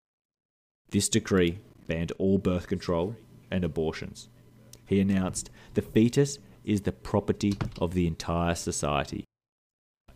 [0.90, 3.16] This decree banned all birth control
[3.50, 4.28] and abortions.
[4.86, 9.24] He announced the fetus is the property of the entire society.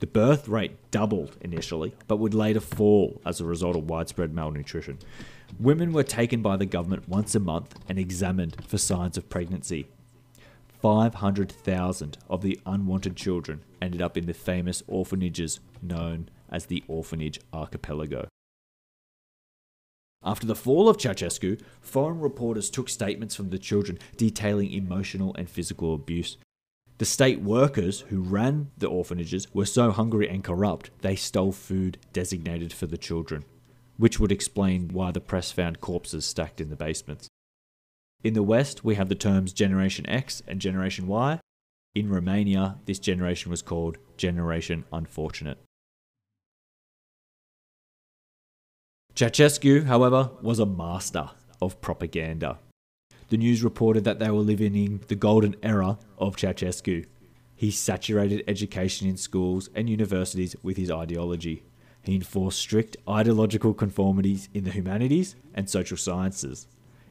[0.01, 4.99] The birth rate doubled initially, but would later fall as a result of widespread malnutrition.
[5.59, 9.89] Women were taken by the government once a month and examined for signs of pregnancy.
[10.81, 17.41] 500,000 of the unwanted children ended up in the famous orphanages known as the Orphanage
[17.53, 18.29] Archipelago.
[20.23, 25.49] After the fall of Ceausescu, foreign reporters took statements from the children detailing emotional and
[25.49, 26.37] physical abuse.
[26.99, 31.97] The state workers who ran the orphanages were so hungry and corrupt they stole food
[32.13, 33.45] designated for the children,
[33.97, 37.29] which would explain why the press found corpses stacked in the basements.
[38.25, 41.39] In the West, we have the terms Generation X and Generation Y.
[41.95, 45.59] In Romania, this generation was called Generation Unfortunate.
[49.15, 51.31] Ceausescu, however, was a master
[51.63, 52.59] of propaganda.
[53.31, 57.05] The news reported that they were living in the golden era of Ceausescu.
[57.55, 61.65] He saturated education in schools and universities with his ideology.
[62.01, 66.69] He enforced strict ideological conformities in the humanities and social sciences.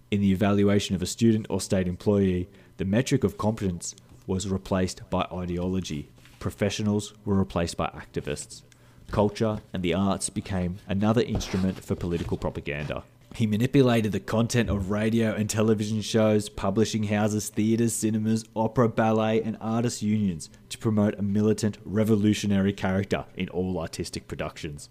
[0.09, 3.93] In the evaluation of a student or state employee, the metric of competence
[4.25, 6.09] was replaced by ideology.
[6.39, 8.63] Professionals were replaced by activists.
[9.11, 13.03] Culture and the arts became another instrument for political propaganda.
[13.37, 19.43] He manipulated the content of radio and television shows, publishing houses, theatres, cinemas, opera, ballet,
[19.43, 24.89] and artists' unions to promote a militant, revolutionary character in all artistic productions.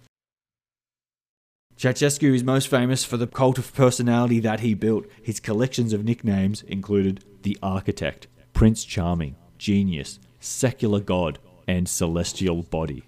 [1.76, 5.06] Ceausescu is most famous for the cult of personality that he built.
[5.20, 13.02] His collections of nicknames included the Architect, Prince Charming, Genius, Secular God, and Celestial Body.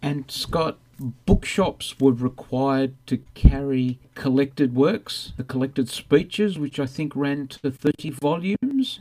[0.00, 7.14] And Scott, bookshops were required to carry collected works, the collected speeches, which I think
[7.14, 9.00] ran to 30 volumes.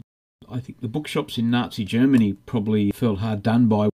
[0.50, 3.90] I think the bookshops in Nazi Germany probably felt hard done by.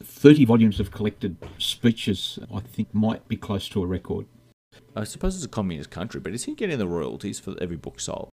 [0.00, 4.26] 30 volumes of collected speeches, I think, might be close to a record.
[4.94, 7.98] I suppose it's a communist country, but is he getting the royalties for every book
[7.98, 8.30] sold?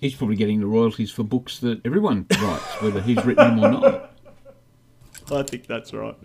[0.00, 3.80] He's probably getting the royalties for books that everyone writes, whether he's written them or
[3.80, 4.10] not.
[5.32, 6.16] I think that's right.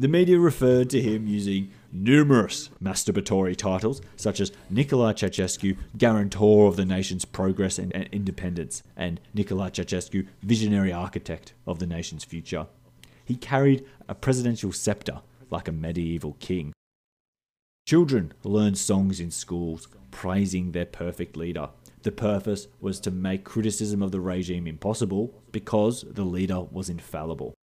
[0.00, 6.76] The media referred to him using numerous masturbatory titles, such as Nicolae Ceausescu, guarantor of
[6.76, 12.68] the nation's progress and, independence, and Nicolae Ceausescu, visionary architect of the nation's future.
[13.24, 15.20] He carried a presidential scepter
[15.50, 16.72] like a medieval king.
[17.84, 21.70] Children learned songs in schools praising their perfect leader.
[22.02, 27.54] The purpose was to make criticism of the regime impossible because the leader was infallible.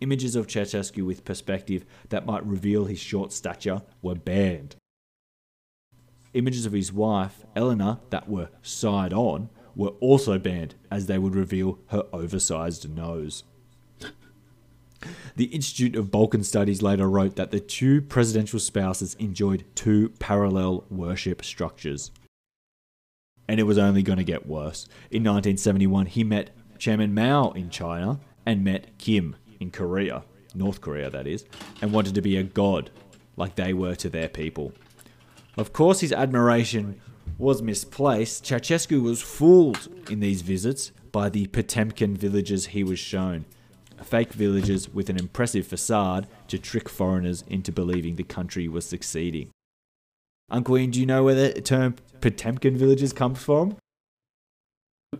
[0.00, 4.76] Images of Ceausescu with perspective that might reveal his short stature were banned.
[6.34, 11.34] Images of his wife, Eleanor, that were side on, were also banned as they would
[11.34, 13.44] reveal her oversized nose.
[15.36, 20.84] The Institute of Balkan Studies later wrote that the two presidential spouses enjoyed two parallel
[20.90, 22.10] worship structures.
[23.46, 24.86] And it was only going to get worse.
[25.10, 30.24] In 1971, he met Chairman Mao in China and met Kim in Korea,
[30.54, 31.44] North Korea that is,
[31.82, 32.90] and wanted to be a god
[33.36, 34.72] like they were to their people.
[35.56, 37.00] Of course, his admiration
[37.38, 38.44] was misplaced.
[38.44, 43.44] Ceausescu was fooled in these visits by the Potemkin villages he was shown.
[44.02, 49.50] Fake villages with an impressive facade to trick foreigners into believing the country was succeeding.
[50.50, 53.76] Uncle Ian, do you know where the term Potemkin villages comes from?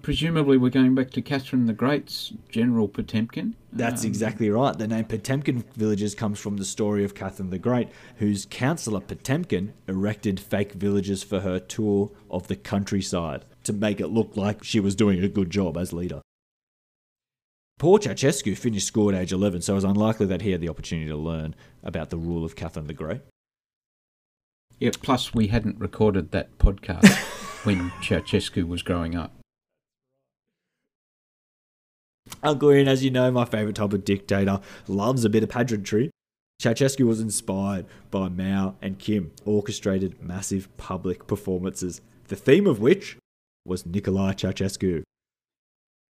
[0.03, 3.55] Presumably, we're going back to Catherine the Great's General Potemkin.
[3.73, 4.77] That's Um, exactly right.
[4.77, 9.73] The name Potemkin villages comes from the story of Catherine the Great, whose councillor Potemkin
[9.89, 14.81] erected fake villages for her tour of the countryside to make it look like she
[14.81, 16.21] was doing a good job as leader.
[17.79, 20.69] Poor Ceausescu finished school at age 11, so it was unlikely that he had the
[20.69, 23.21] opportunity to learn about the rule of Catherine the Great.
[24.79, 27.09] Yeah, plus, we hadn't recorded that podcast
[27.65, 29.33] when Ceausescu was growing up.
[32.45, 36.11] Uncle Ian, as you know, my favourite type of dictator, loves a bit of pageantry.
[36.63, 43.17] Ceausescu was inspired by Mao and Kim, orchestrated massive public performances, the theme of which
[43.65, 45.03] was Nicolae Ceausescu.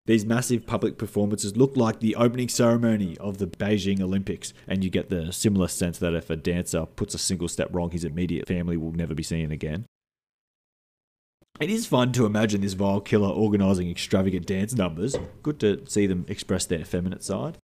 [0.06, 4.90] These massive public performances look like the opening ceremony of the Beijing Olympics, and you
[4.90, 8.46] get the similar sense that if a dancer puts a single step wrong, his immediate
[8.48, 9.84] family will never be seen again.
[11.60, 15.14] It is fun to imagine this vile killer organising extravagant dance numbers.
[15.42, 17.58] Good to see them express their feminine side.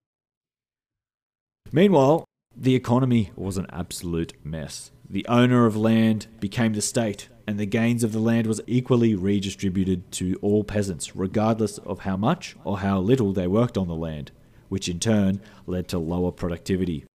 [1.73, 4.91] Meanwhile, the economy was an absolute mess.
[5.09, 9.15] The owner of land became the state, and the gains of the land was equally
[9.15, 13.95] redistributed to all peasants, regardless of how much or how little they worked on the
[13.95, 14.31] land,
[14.69, 17.07] which in turn led to lower productivity.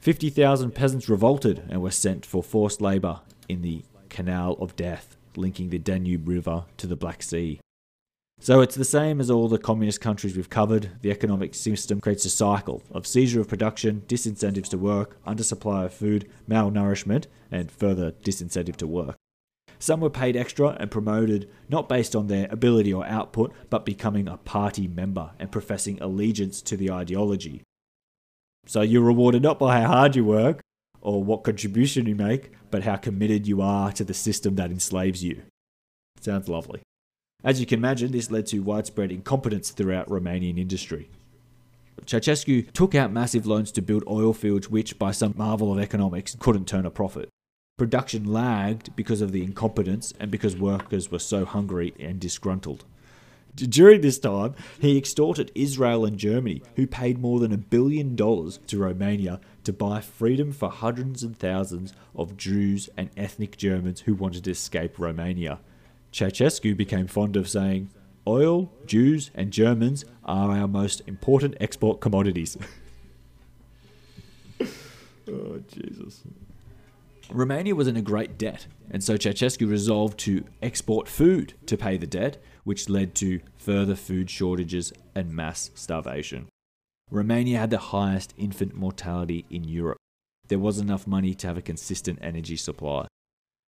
[0.00, 5.70] 50,000 peasants revolted and were sent for forced labour in the Canal of Death, linking
[5.70, 7.60] the Danube River to the Black Sea.
[8.38, 10.90] So it's the same as all the communist countries we've covered.
[11.00, 15.94] The economic system creates a cycle of seizure of production, disincentives to work, undersupply of
[15.94, 19.16] food, malnourishment, and further disincentive to work.
[19.78, 24.28] Some were paid extra and promoted not based on their ability or output, but becoming
[24.28, 27.62] a party member and professing allegiance to the ideology.
[28.66, 30.60] So you're rewarded not by how hard you work
[31.06, 35.22] or what contribution you make, but how committed you are to the system that enslaves
[35.22, 35.40] you.
[36.20, 36.82] Sounds lovely.
[37.44, 41.08] As you can imagine, this led to widespread incompetence throughout Romanian industry.
[42.04, 46.36] Ceausescu took out massive loans to build oil fields which, by some marvel of economics,
[46.40, 47.28] couldn't turn a profit.
[47.78, 52.84] Production lagged because of the incompetence and because workers were so hungry and disgruntled.
[53.56, 58.60] During this time, he extorted Israel and Germany, who paid more than a billion dollars
[58.66, 64.14] to Romania to buy freedom for hundreds and thousands of Jews and ethnic Germans who
[64.14, 65.58] wanted to escape Romania.
[66.12, 67.88] Ceausescu became fond of saying,
[68.26, 72.58] Oil, Jews, and Germans are our most important export commodities.
[74.60, 76.24] oh, Jesus.
[77.30, 81.96] Romania was in a great debt, and so Ceausescu resolved to export food to pay
[81.96, 82.36] the debt,
[82.66, 86.48] which led to further food shortages and mass starvation.
[87.12, 89.98] Romania had the highest infant mortality in Europe.
[90.48, 93.06] There wasn't enough money to have a consistent energy supply.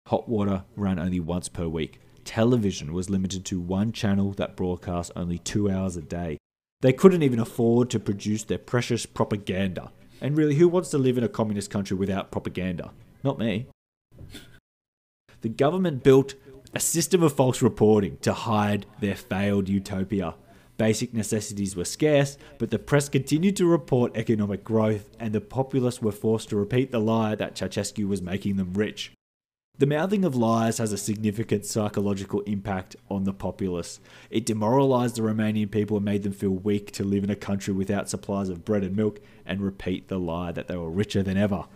[0.06, 2.00] Hot water ran only once per week.
[2.24, 6.38] Television was limited to one channel that broadcast only two hours a day.
[6.80, 9.90] They couldn't even afford to produce their precious propaganda.
[10.20, 12.92] And really, who wants to live in a communist country without propaganda?
[13.24, 13.66] Not me.
[15.40, 16.34] The government built
[16.74, 20.34] a system of false reporting to hide their failed utopia.
[20.76, 26.02] Basic necessities were scarce, but the press continued to report economic growth, and the populace
[26.02, 29.12] were forced to repeat the lie that Ceausescu was making them rich.
[29.78, 34.00] The mouthing of lies has a significant psychological impact on the populace.
[34.30, 37.74] It demoralized the Romanian people and made them feel weak to live in a country
[37.74, 41.36] without supplies of bread and milk and repeat the lie that they were richer than
[41.36, 41.66] ever.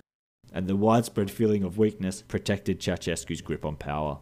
[0.53, 4.18] And the widespread feeling of weakness protected Ceausescu's grip on power.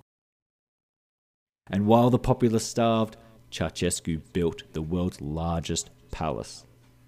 [1.71, 3.17] And while the populace starved,
[3.51, 6.65] Ceausescu built the world's largest palace.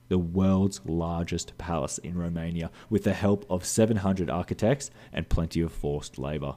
[0.08, 5.72] The world's largest palace in Romania with the help of 700 architects and plenty of
[5.72, 6.54] forced labour.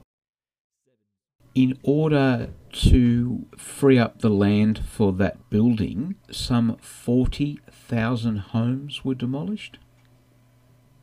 [1.54, 9.78] In order to free up the land for that building, some 40,000 homes were demolished.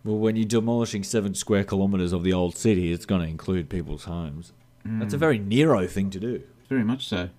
[0.04, 3.70] Well, when you're demolishing seven square kilometres of the old city, it's going to include
[3.70, 4.54] people's homes.
[4.84, 5.20] That's a hmm.
[5.20, 6.44] very Nero thing to do.
[6.70, 7.30] Very much so.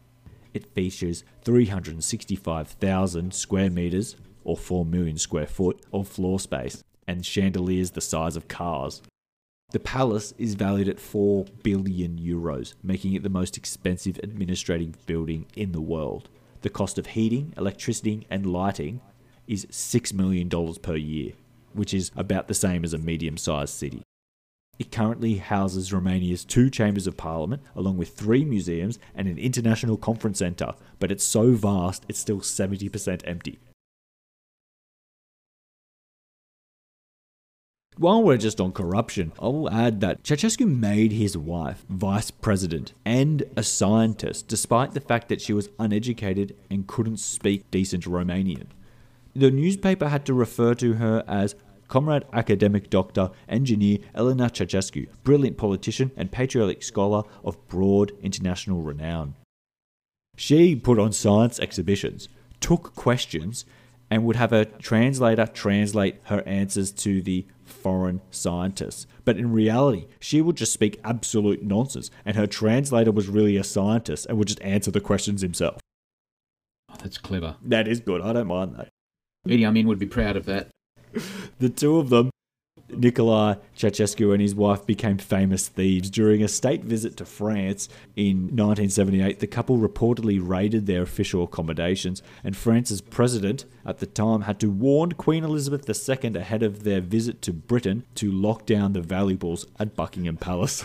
[0.52, 7.92] It features 365,000 square metres, or 4 million square foot, of floor space, and chandeliers
[7.92, 9.02] the size of cars.
[9.70, 15.46] The palace is valued at 4 billion euros, making it the most expensive administrative building
[15.54, 16.28] in the world.
[16.62, 19.00] The cost of heating, electricity, and lighting
[19.46, 20.48] is $6 million
[20.82, 21.34] per year,
[21.72, 24.02] which is about the same as a medium sized city.
[24.80, 29.98] It currently houses Romania's two chambers of parliament, along with three museums and an international
[29.98, 33.58] conference centre, but it's so vast it's still 70% empty.
[37.98, 43.42] While we're just on corruption, I'll add that Ceausescu made his wife vice president and
[43.58, 48.68] a scientist, despite the fact that she was uneducated and couldn't speak decent Romanian.
[49.36, 51.54] The newspaper had to refer to her as
[51.90, 59.34] Comrade Academic Doctor Engineer Elena Ceausescu, brilliant politician and patriotic scholar of broad international renown.
[60.36, 62.28] She put on science exhibitions,
[62.60, 63.64] took questions,
[64.08, 69.08] and would have a translator translate her answers to the foreign scientists.
[69.24, 73.64] But in reality, she would just speak absolute nonsense, and her translator was really a
[73.64, 75.80] scientist and would just answer the questions himself.
[76.88, 77.56] Oh, that's clever.
[77.62, 78.88] That is good, I don't mind that.
[79.48, 80.68] Idi Amin would be proud of that.
[81.58, 82.30] The two of them,
[82.90, 86.10] Nicolae Ceausescu and his wife, became famous thieves.
[86.10, 92.22] During a state visit to France in 1978, the couple reportedly raided their official accommodations,
[92.42, 97.00] and France's president at the time had to warn Queen Elizabeth II ahead of their
[97.00, 100.84] visit to Britain to lock down the valuables at Buckingham Palace.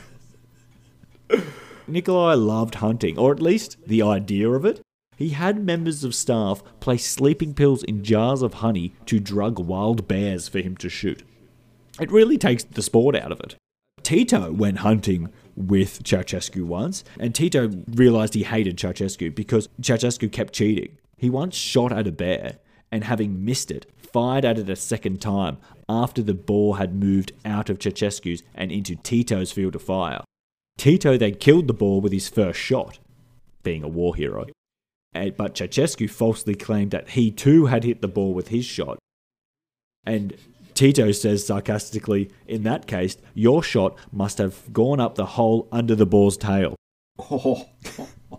[1.87, 4.81] Nikolai loved hunting, or at least the idea of it.
[5.15, 10.07] He had members of staff place sleeping pills in jars of honey to drug wild
[10.07, 11.23] bears for him to shoot.
[11.99, 13.55] It really takes the sport out of it.
[14.03, 20.53] Tito went hunting with Ceausescu once, and Tito realized he hated Ceausescu because Ceausescu kept
[20.53, 20.97] cheating.
[21.17, 22.57] He once shot at a bear,
[22.91, 25.57] and having missed it, fired at it a second time
[25.89, 30.21] after the ball had moved out of Ceausescu's and into Tito's field of fire.
[30.77, 32.99] Tito then killed the ball with his first shot,
[33.63, 34.45] being a war hero.
[35.15, 38.99] But Ceausescu falsely claimed that he too had hit the ball with his shot.
[40.05, 40.35] And
[40.73, 45.95] Tito says sarcastically, in that case, your shot must have gone up the hole under
[45.95, 46.75] the ball's tail.
[47.17, 47.69] Oh,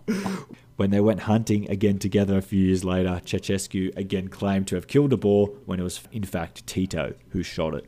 [0.77, 4.85] When they went hunting again together a few years later, Ceausescu again claimed to have
[4.87, 7.87] killed a boar when it was in fact Tito who shot it.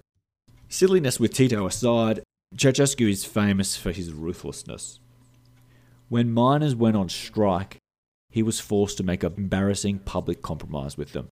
[0.70, 2.24] Silliness with Tito aside,
[2.56, 5.00] Ceausescu is famous for his ruthlessness.
[6.10, 7.78] When miners went on strike,
[8.30, 11.30] he was forced to make an embarrassing public compromise with them.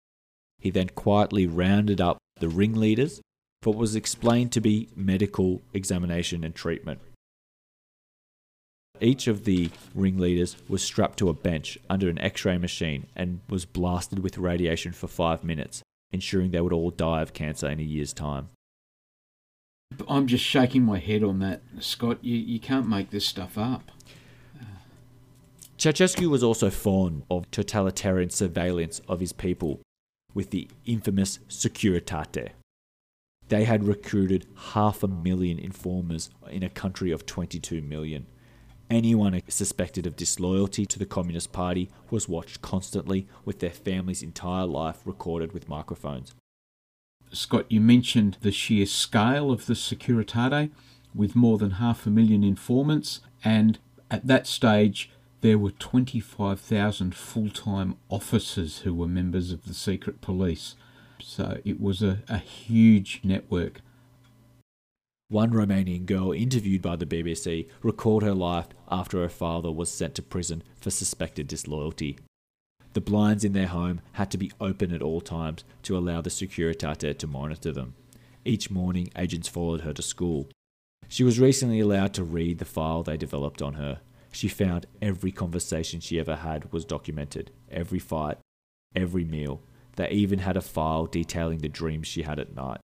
[0.60, 3.22] He then quietly rounded up the ringleaders
[3.62, 7.00] for what was explained to be medical examination and treatment.
[9.00, 13.42] Each of the ringleaders was strapped to a bench under an x ray machine and
[13.48, 17.80] was blasted with radiation for five minutes, ensuring they would all die of cancer in
[17.80, 18.50] a year's time.
[20.08, 22.18] I'm just shaking my head on that, Scott.
[22.24, 23.92] You, you can't make this stuff up.
[25.78, 29.80] Ceausescu was also fond of totalitarian surveillance of his people
[30.34, 32.50] with the infamous Securitate.
[33.50, 38.26] They had recruited half a million informers in a country of 22 million.
[38.90, 44.66] Anyone suspected of disloyalty to the Communist Party was watched constantly with their family's entire
[44.66, 46.34] life recorded with microphones.
[47.32, 50.72] Scott, you mentioned the sheer scale of the Securitate
[51.14, 53.78] with more than half a million informants, and
[54.10, 55.12] at that stage,
[55.42, 60.76] there were 25,000 full time officers who were members of the secret police.
[61.22, 63.82] So it was a, a huge network.
[65.30, 70.16] One Romanian girl interviewed by the BBC recalled her life after her father was sent
[70.16, 72.18] to prison for suspected disloyalty.
[72.94, 76.30] The blinds in their home had to be open at all times to allow the
[76.30, 77.96] Securitate to monitor them.
[78.46, 80.48] Each morning, agents followed her to school.
[81.10, 84.00] She was recently allowed to read the file they developed on her.
[84.38, 88.38] She found every conversation she ever had was documented, every fight,
[88.96, 89.64] every meal.
[89.96, 92.80] They even had a file detailing the dreams she had at night.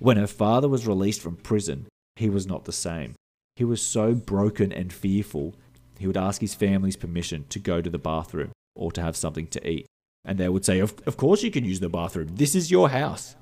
[0.00, 1.86] When her father was released from prison,
[2.16, 3.14] he was not the same.
[3.56, 5.54] He was so broken and fearful,
[5.98, 9.46] he would ask his family's permission to go to the bathroom or to have something
[9.46, 9.86] to eat.
[10.26, 12.28] And they would say, Of, of course you can use the bathroom.
[12.34, 13.34] This is your house.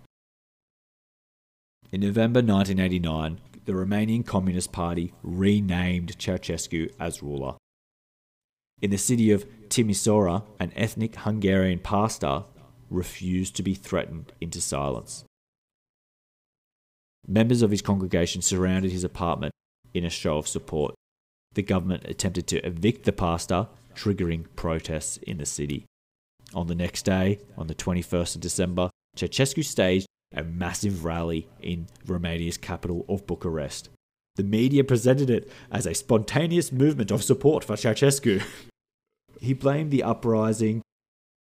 [1.91, 7.55] In November 1989, the Romanian Communist Party renamed Ceausescu as ruler.
[8.81, 12.45] In the city of Timisoara, an ethnic Hungarian pastor
[12.91, 15.25] refused to be threatened into silence.
[17.27, 19.53] Members of his congregation surrounded his apartment
[19.95, 20.95] in a show of support.
[21.55, 25.85] The government attempted to evict the pastor, triggering protests in the city.
[26.55, 31.87] On the next day, on the 21st of December, Ceausescu staged a massive rally in
[32.07, 33.89] Romania's capital of Bucharest.
[34.37, 38.43] The media presented it as a spontaneous movement of support for Ceausescu.
[39.41, 40.83] he blamed the uprising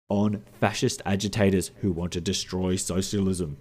[0.10, 3.58] on fascist agitators who want to destroy socialism.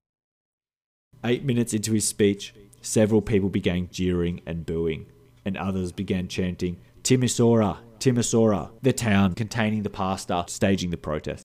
[1.25, 5.07] Eight minutes into his speech, several people began jeering and booing,
[5.45, 11.43] and others began chanting, Timisoara, Timisoara, the town containing the pastor staging the protest.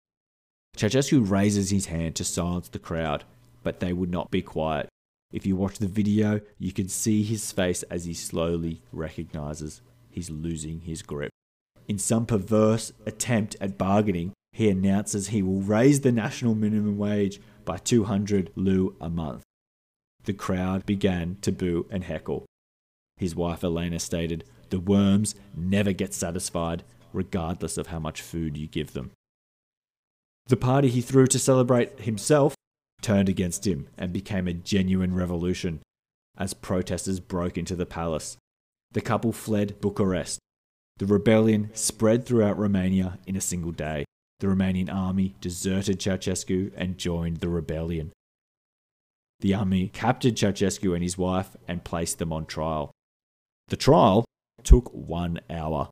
[0.78, 3.24] Ceausescu raises his hand to silence the crowd,
[3.64, 4.90] but they would not be quiet.
[5.32, 10.30] If you watch the video, you can see his face as he slowly recognizes he's
[10.30, 11.32] losing his grip.
[11.88, 17.40] In some perverse attempt at bargaining, he announces he will raise the national minimum wage
[17.64, 19.44] by 200 leu a month.
[20.24, 22.46] The crowd began to boo and heckle.
[23.18, 26.84] His wife Elena stated, The worms never get satisfied,
[27.14, 29.12] regardless of how much food you give them.
[30.48, 32.56] The party he threw to celebrate himself
[33.02, 35.82] turned against him and became a genuine revolution
[36.38, 38.38] as protesters broke into the palace.
[38.92, 40.40] The couple fled Bucharest.
[40.98, 44.06] The rebellion spread throughout Romania in a single day.
[44.40, 48.12] The Romanian army deserted Ceausescu and joined the rebellion.
[49.40, 52.92] The army captured Ceausescu and his wife and placed them on trial.
[53.70, 54.26] The trial
[54.64, 55.90] took one hour.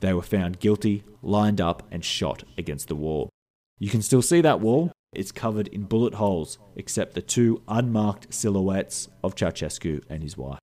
[0.00, 3.30] They were found guilty, lined up, and shot against the wall.
[3.78, 8.32] You can still see that wall it's covered in bullet holes, except the two unmarked
[8.32, 10.58] silhouettes of Ceausescu and his wife.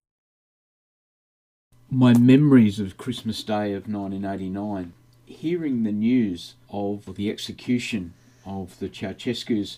[1.91, 4.93] My memories of Christmas Day of 1989,
[5.25, 8.13] hearing the news of the execution
[8.45, 9.77] of the Ceausescus,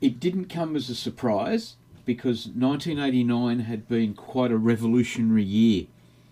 [0.00, 5.86] it didn't come as a surprise because 1989 had been quite a revolutionary year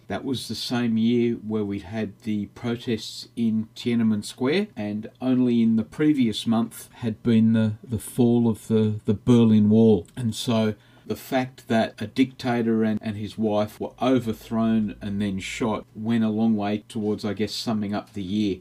[0.08, 5.62] that was the same year where we had the protests in Tiananmen Square, and only
[5.62, 10.06] in the previous month had been the, the fall of the, the Berlin Wall.
[10.16, 10.74] And so
[11.06, 16.24] the fact that a dictator and, and his wife were overthrown and then shot went
[16.24, 18.58] a long way towards, I guess, summing up the year.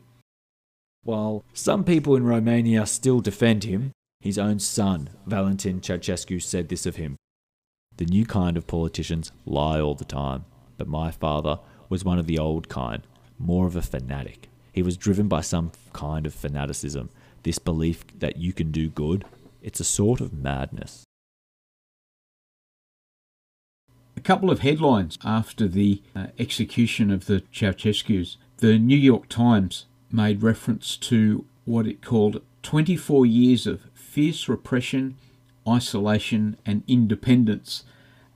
[1.03, 6.87] While some people in Romania still defend him, his own son, Valentin Ceausescu, said this
[6.87, 7.15] of him
[7.97, 10.45] The new kind of politicians lie all the time
[10.78, 11.59] but my father
[11.89, 13.03] was one of the old kind,
[13.38, 14.49] more of a fanatic.
[14.71, 17.09] He was driven by some kind of fanaticism,
[17.43, 19.26] this belief that you can do good.
[19.61, 21.03] It's a sort of madness.
[24.17, 28.38] A couple of headlines after the uh, execution of the Ceausescus.
[28.57, 35.17] The New York Times made reference to what it called 24 years of fierce repression,
[35.67, 37.84] isolation, and independence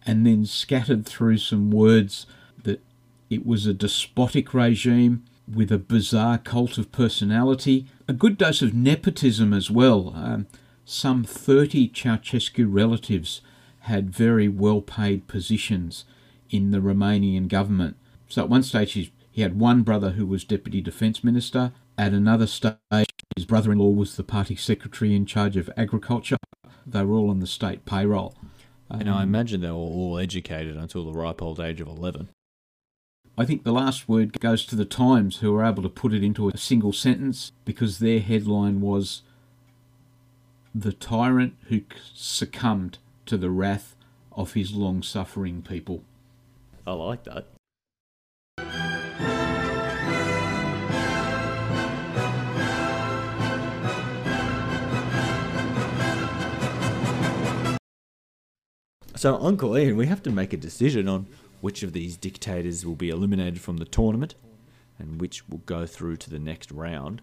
[0.05, 2.25] and then scattered through some words
[2.63, 2.81] that
[3.29, 8.73] it was a despotic regime with a bizarre cult of personality, a good dose of
[8.73, 10.13] nepotism as well.
[10.15, 10.47] Um,
[10.85, 13.41] some 30 Ceausescu relatives
[13.81, 16.05] had very well paid positions
[16.49, 17.95] in the Romanian government.
[18.27, 21.71] So at one stage, he had one brother who was Deputy Defence Minister.
[21.97, 22.77] At another stage,
[23.35, 26.37] his brother in law was the party secretary in charge of agriculture.
[26.85, 28.35] They were all on the state payroll.
[28.89, 32.29] Um, and I imagine they were all educated until the ripe old age of 11.
[33.37, 36.23] I think the last word goes to the Times, who were able to put it
[36.23, 39.21] into a single sentence because their headline was
[40.75, 41.81] The Tyrant Who
[42.13, 43.95] Succumbed to the Wrath
[44.33, 46.03] of His Long Suffering People.
[46.85, 47.47] I like that.
[59.19, 61.27] So, Uncle Ian, we have to make a decision on
[61.59, 64.35] which of these dictators will be eliminated from the tournament
[64.97, 67.21] and which will go through to the next round.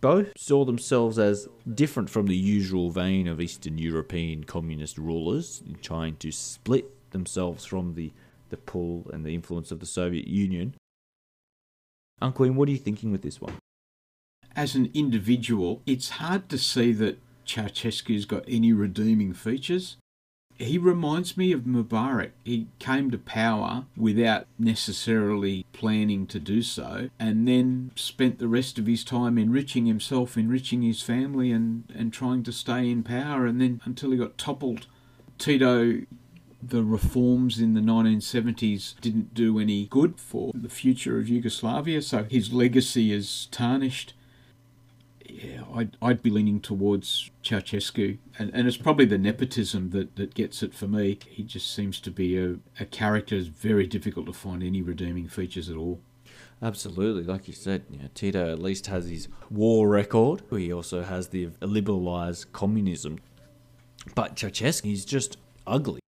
[0.00, 6.14] both saw themselves as different from the usual vein of Eastern European communist rulers, trying
[6.18, 8.12] to split themselves from the,
[8.50, 10.76] the pull and the influence of the Soviet Union.
[12.20, 13.54] Uncle Ian, what are you thinking with this one?
[14.54, 19.96] As an individual, it's hard to see that Ceausescu's got any redeeming features.
[20.58, 22.30] He reminds me of Mubarak.
[22.44, 28.78] He came to power without necessarily planning to do so, and then spent the rest
[28.78, 33.46] of his time enriching himself, enriching his family, and, and trying to stay in power,
[33.46, 34.86] and then until he got toppled.
[35.38, 36.02] Tito,
[36.62, 42.24] the reforms in the 1970s didn't do any good for the future of Yugoslavia, so
[42.24, 44.14] his legacy is tarnished
[45.32, 50.34] yeah, I'd, I'd be leaning towards Ceausescu, and, and it's probably the nepotism that, that
[50.34, 51.18] gets it for me.
[51.28, 55.28] He just seems to be a, a character that's very difficult to find any redeeming
[55.28, 56.00] features at all.
[56.60, 60.42] Absolutely, like you said, you know, Tito at least has his war record.
[60.50, 63.18] He also has the liberalised communism.
[64.14, 66.00] But Ceausescu is just ugly.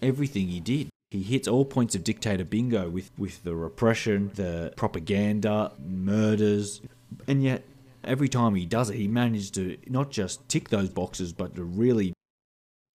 [0.00, 4.72] Everything he did, he hits all points of dictator bingo with, with the repression, the
[4.76, 6.80] propaganda, murders,
[7.26, 7.64] and yet
[8.06, 11.64] every time he does it, he manages to not just tick those boxes, but to
[11.64, 12.12] really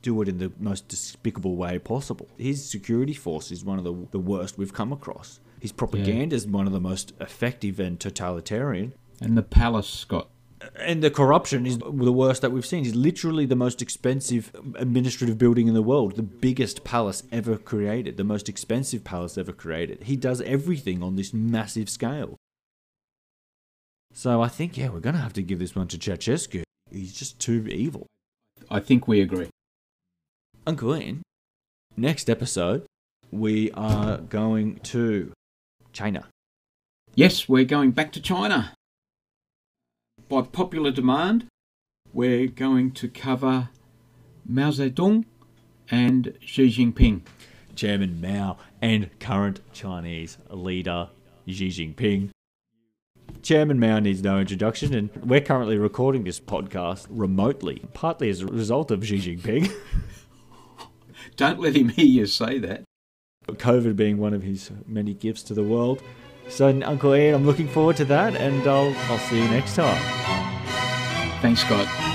[0.02, 2.28] do it in the most despicable way possible.
[2.38, 5.40] His security force is one of the, the worst we've come across.
[5.60, 6.38] His propaganda yeah.
[6.38, 8.94] is one of the most effective and totalitarian.
[9.22, 10.30] And the palace, Scott.
[10.76, 12.84] And the corruption is the worst that we've seen.
[12.84, 18.18] He's literally the most expensive administrative building in the world, the biggest palace ever created,
[18.18, 20.04] the most expensive palace ever created.
[20.04, 22.38] He does everything on this massive scale.
[24.14, 26.64] So I think, yeah, we're going to have to give this one to Ceausescu.
[26.92, 28.08] He's just too evil.
[28.70, 29.50] I think we agree.
[30.68, 31.24] Uncle Ian,
[31.98, 32.86] next episode,
[33.32, 35.32] we are going to
[35.94, 36.28] China.
[37.16, 38.74] Yes, we're going back to China.
[40.30, 41.48] By popular demand,
[42.14, 43.70] we're going to cover
[44.46, 45.26] Mao Zedong
[45.90, 47.22] and Xi Jinping.
[47.76, 51.10] Chairman Mao and current Chinese leader
[51.48, 52.30] Xi Jinping
[53.42, 58.46] Chairman Mao needs no introduction, and we're currently recording this podcast remotely, partly as a
[58.46, 59.72] result of Xi Jinping.
[61.38, 62.84] Don't let him hear you say that.
[63.48, 66.02] COVID being one of his many gifts to the world.
[66.50, 70.02] So, Uncle Ian, I'm looking forward to that, and I'll, I'll see you next time.
[71.42, 72.11] Thanks, Scott.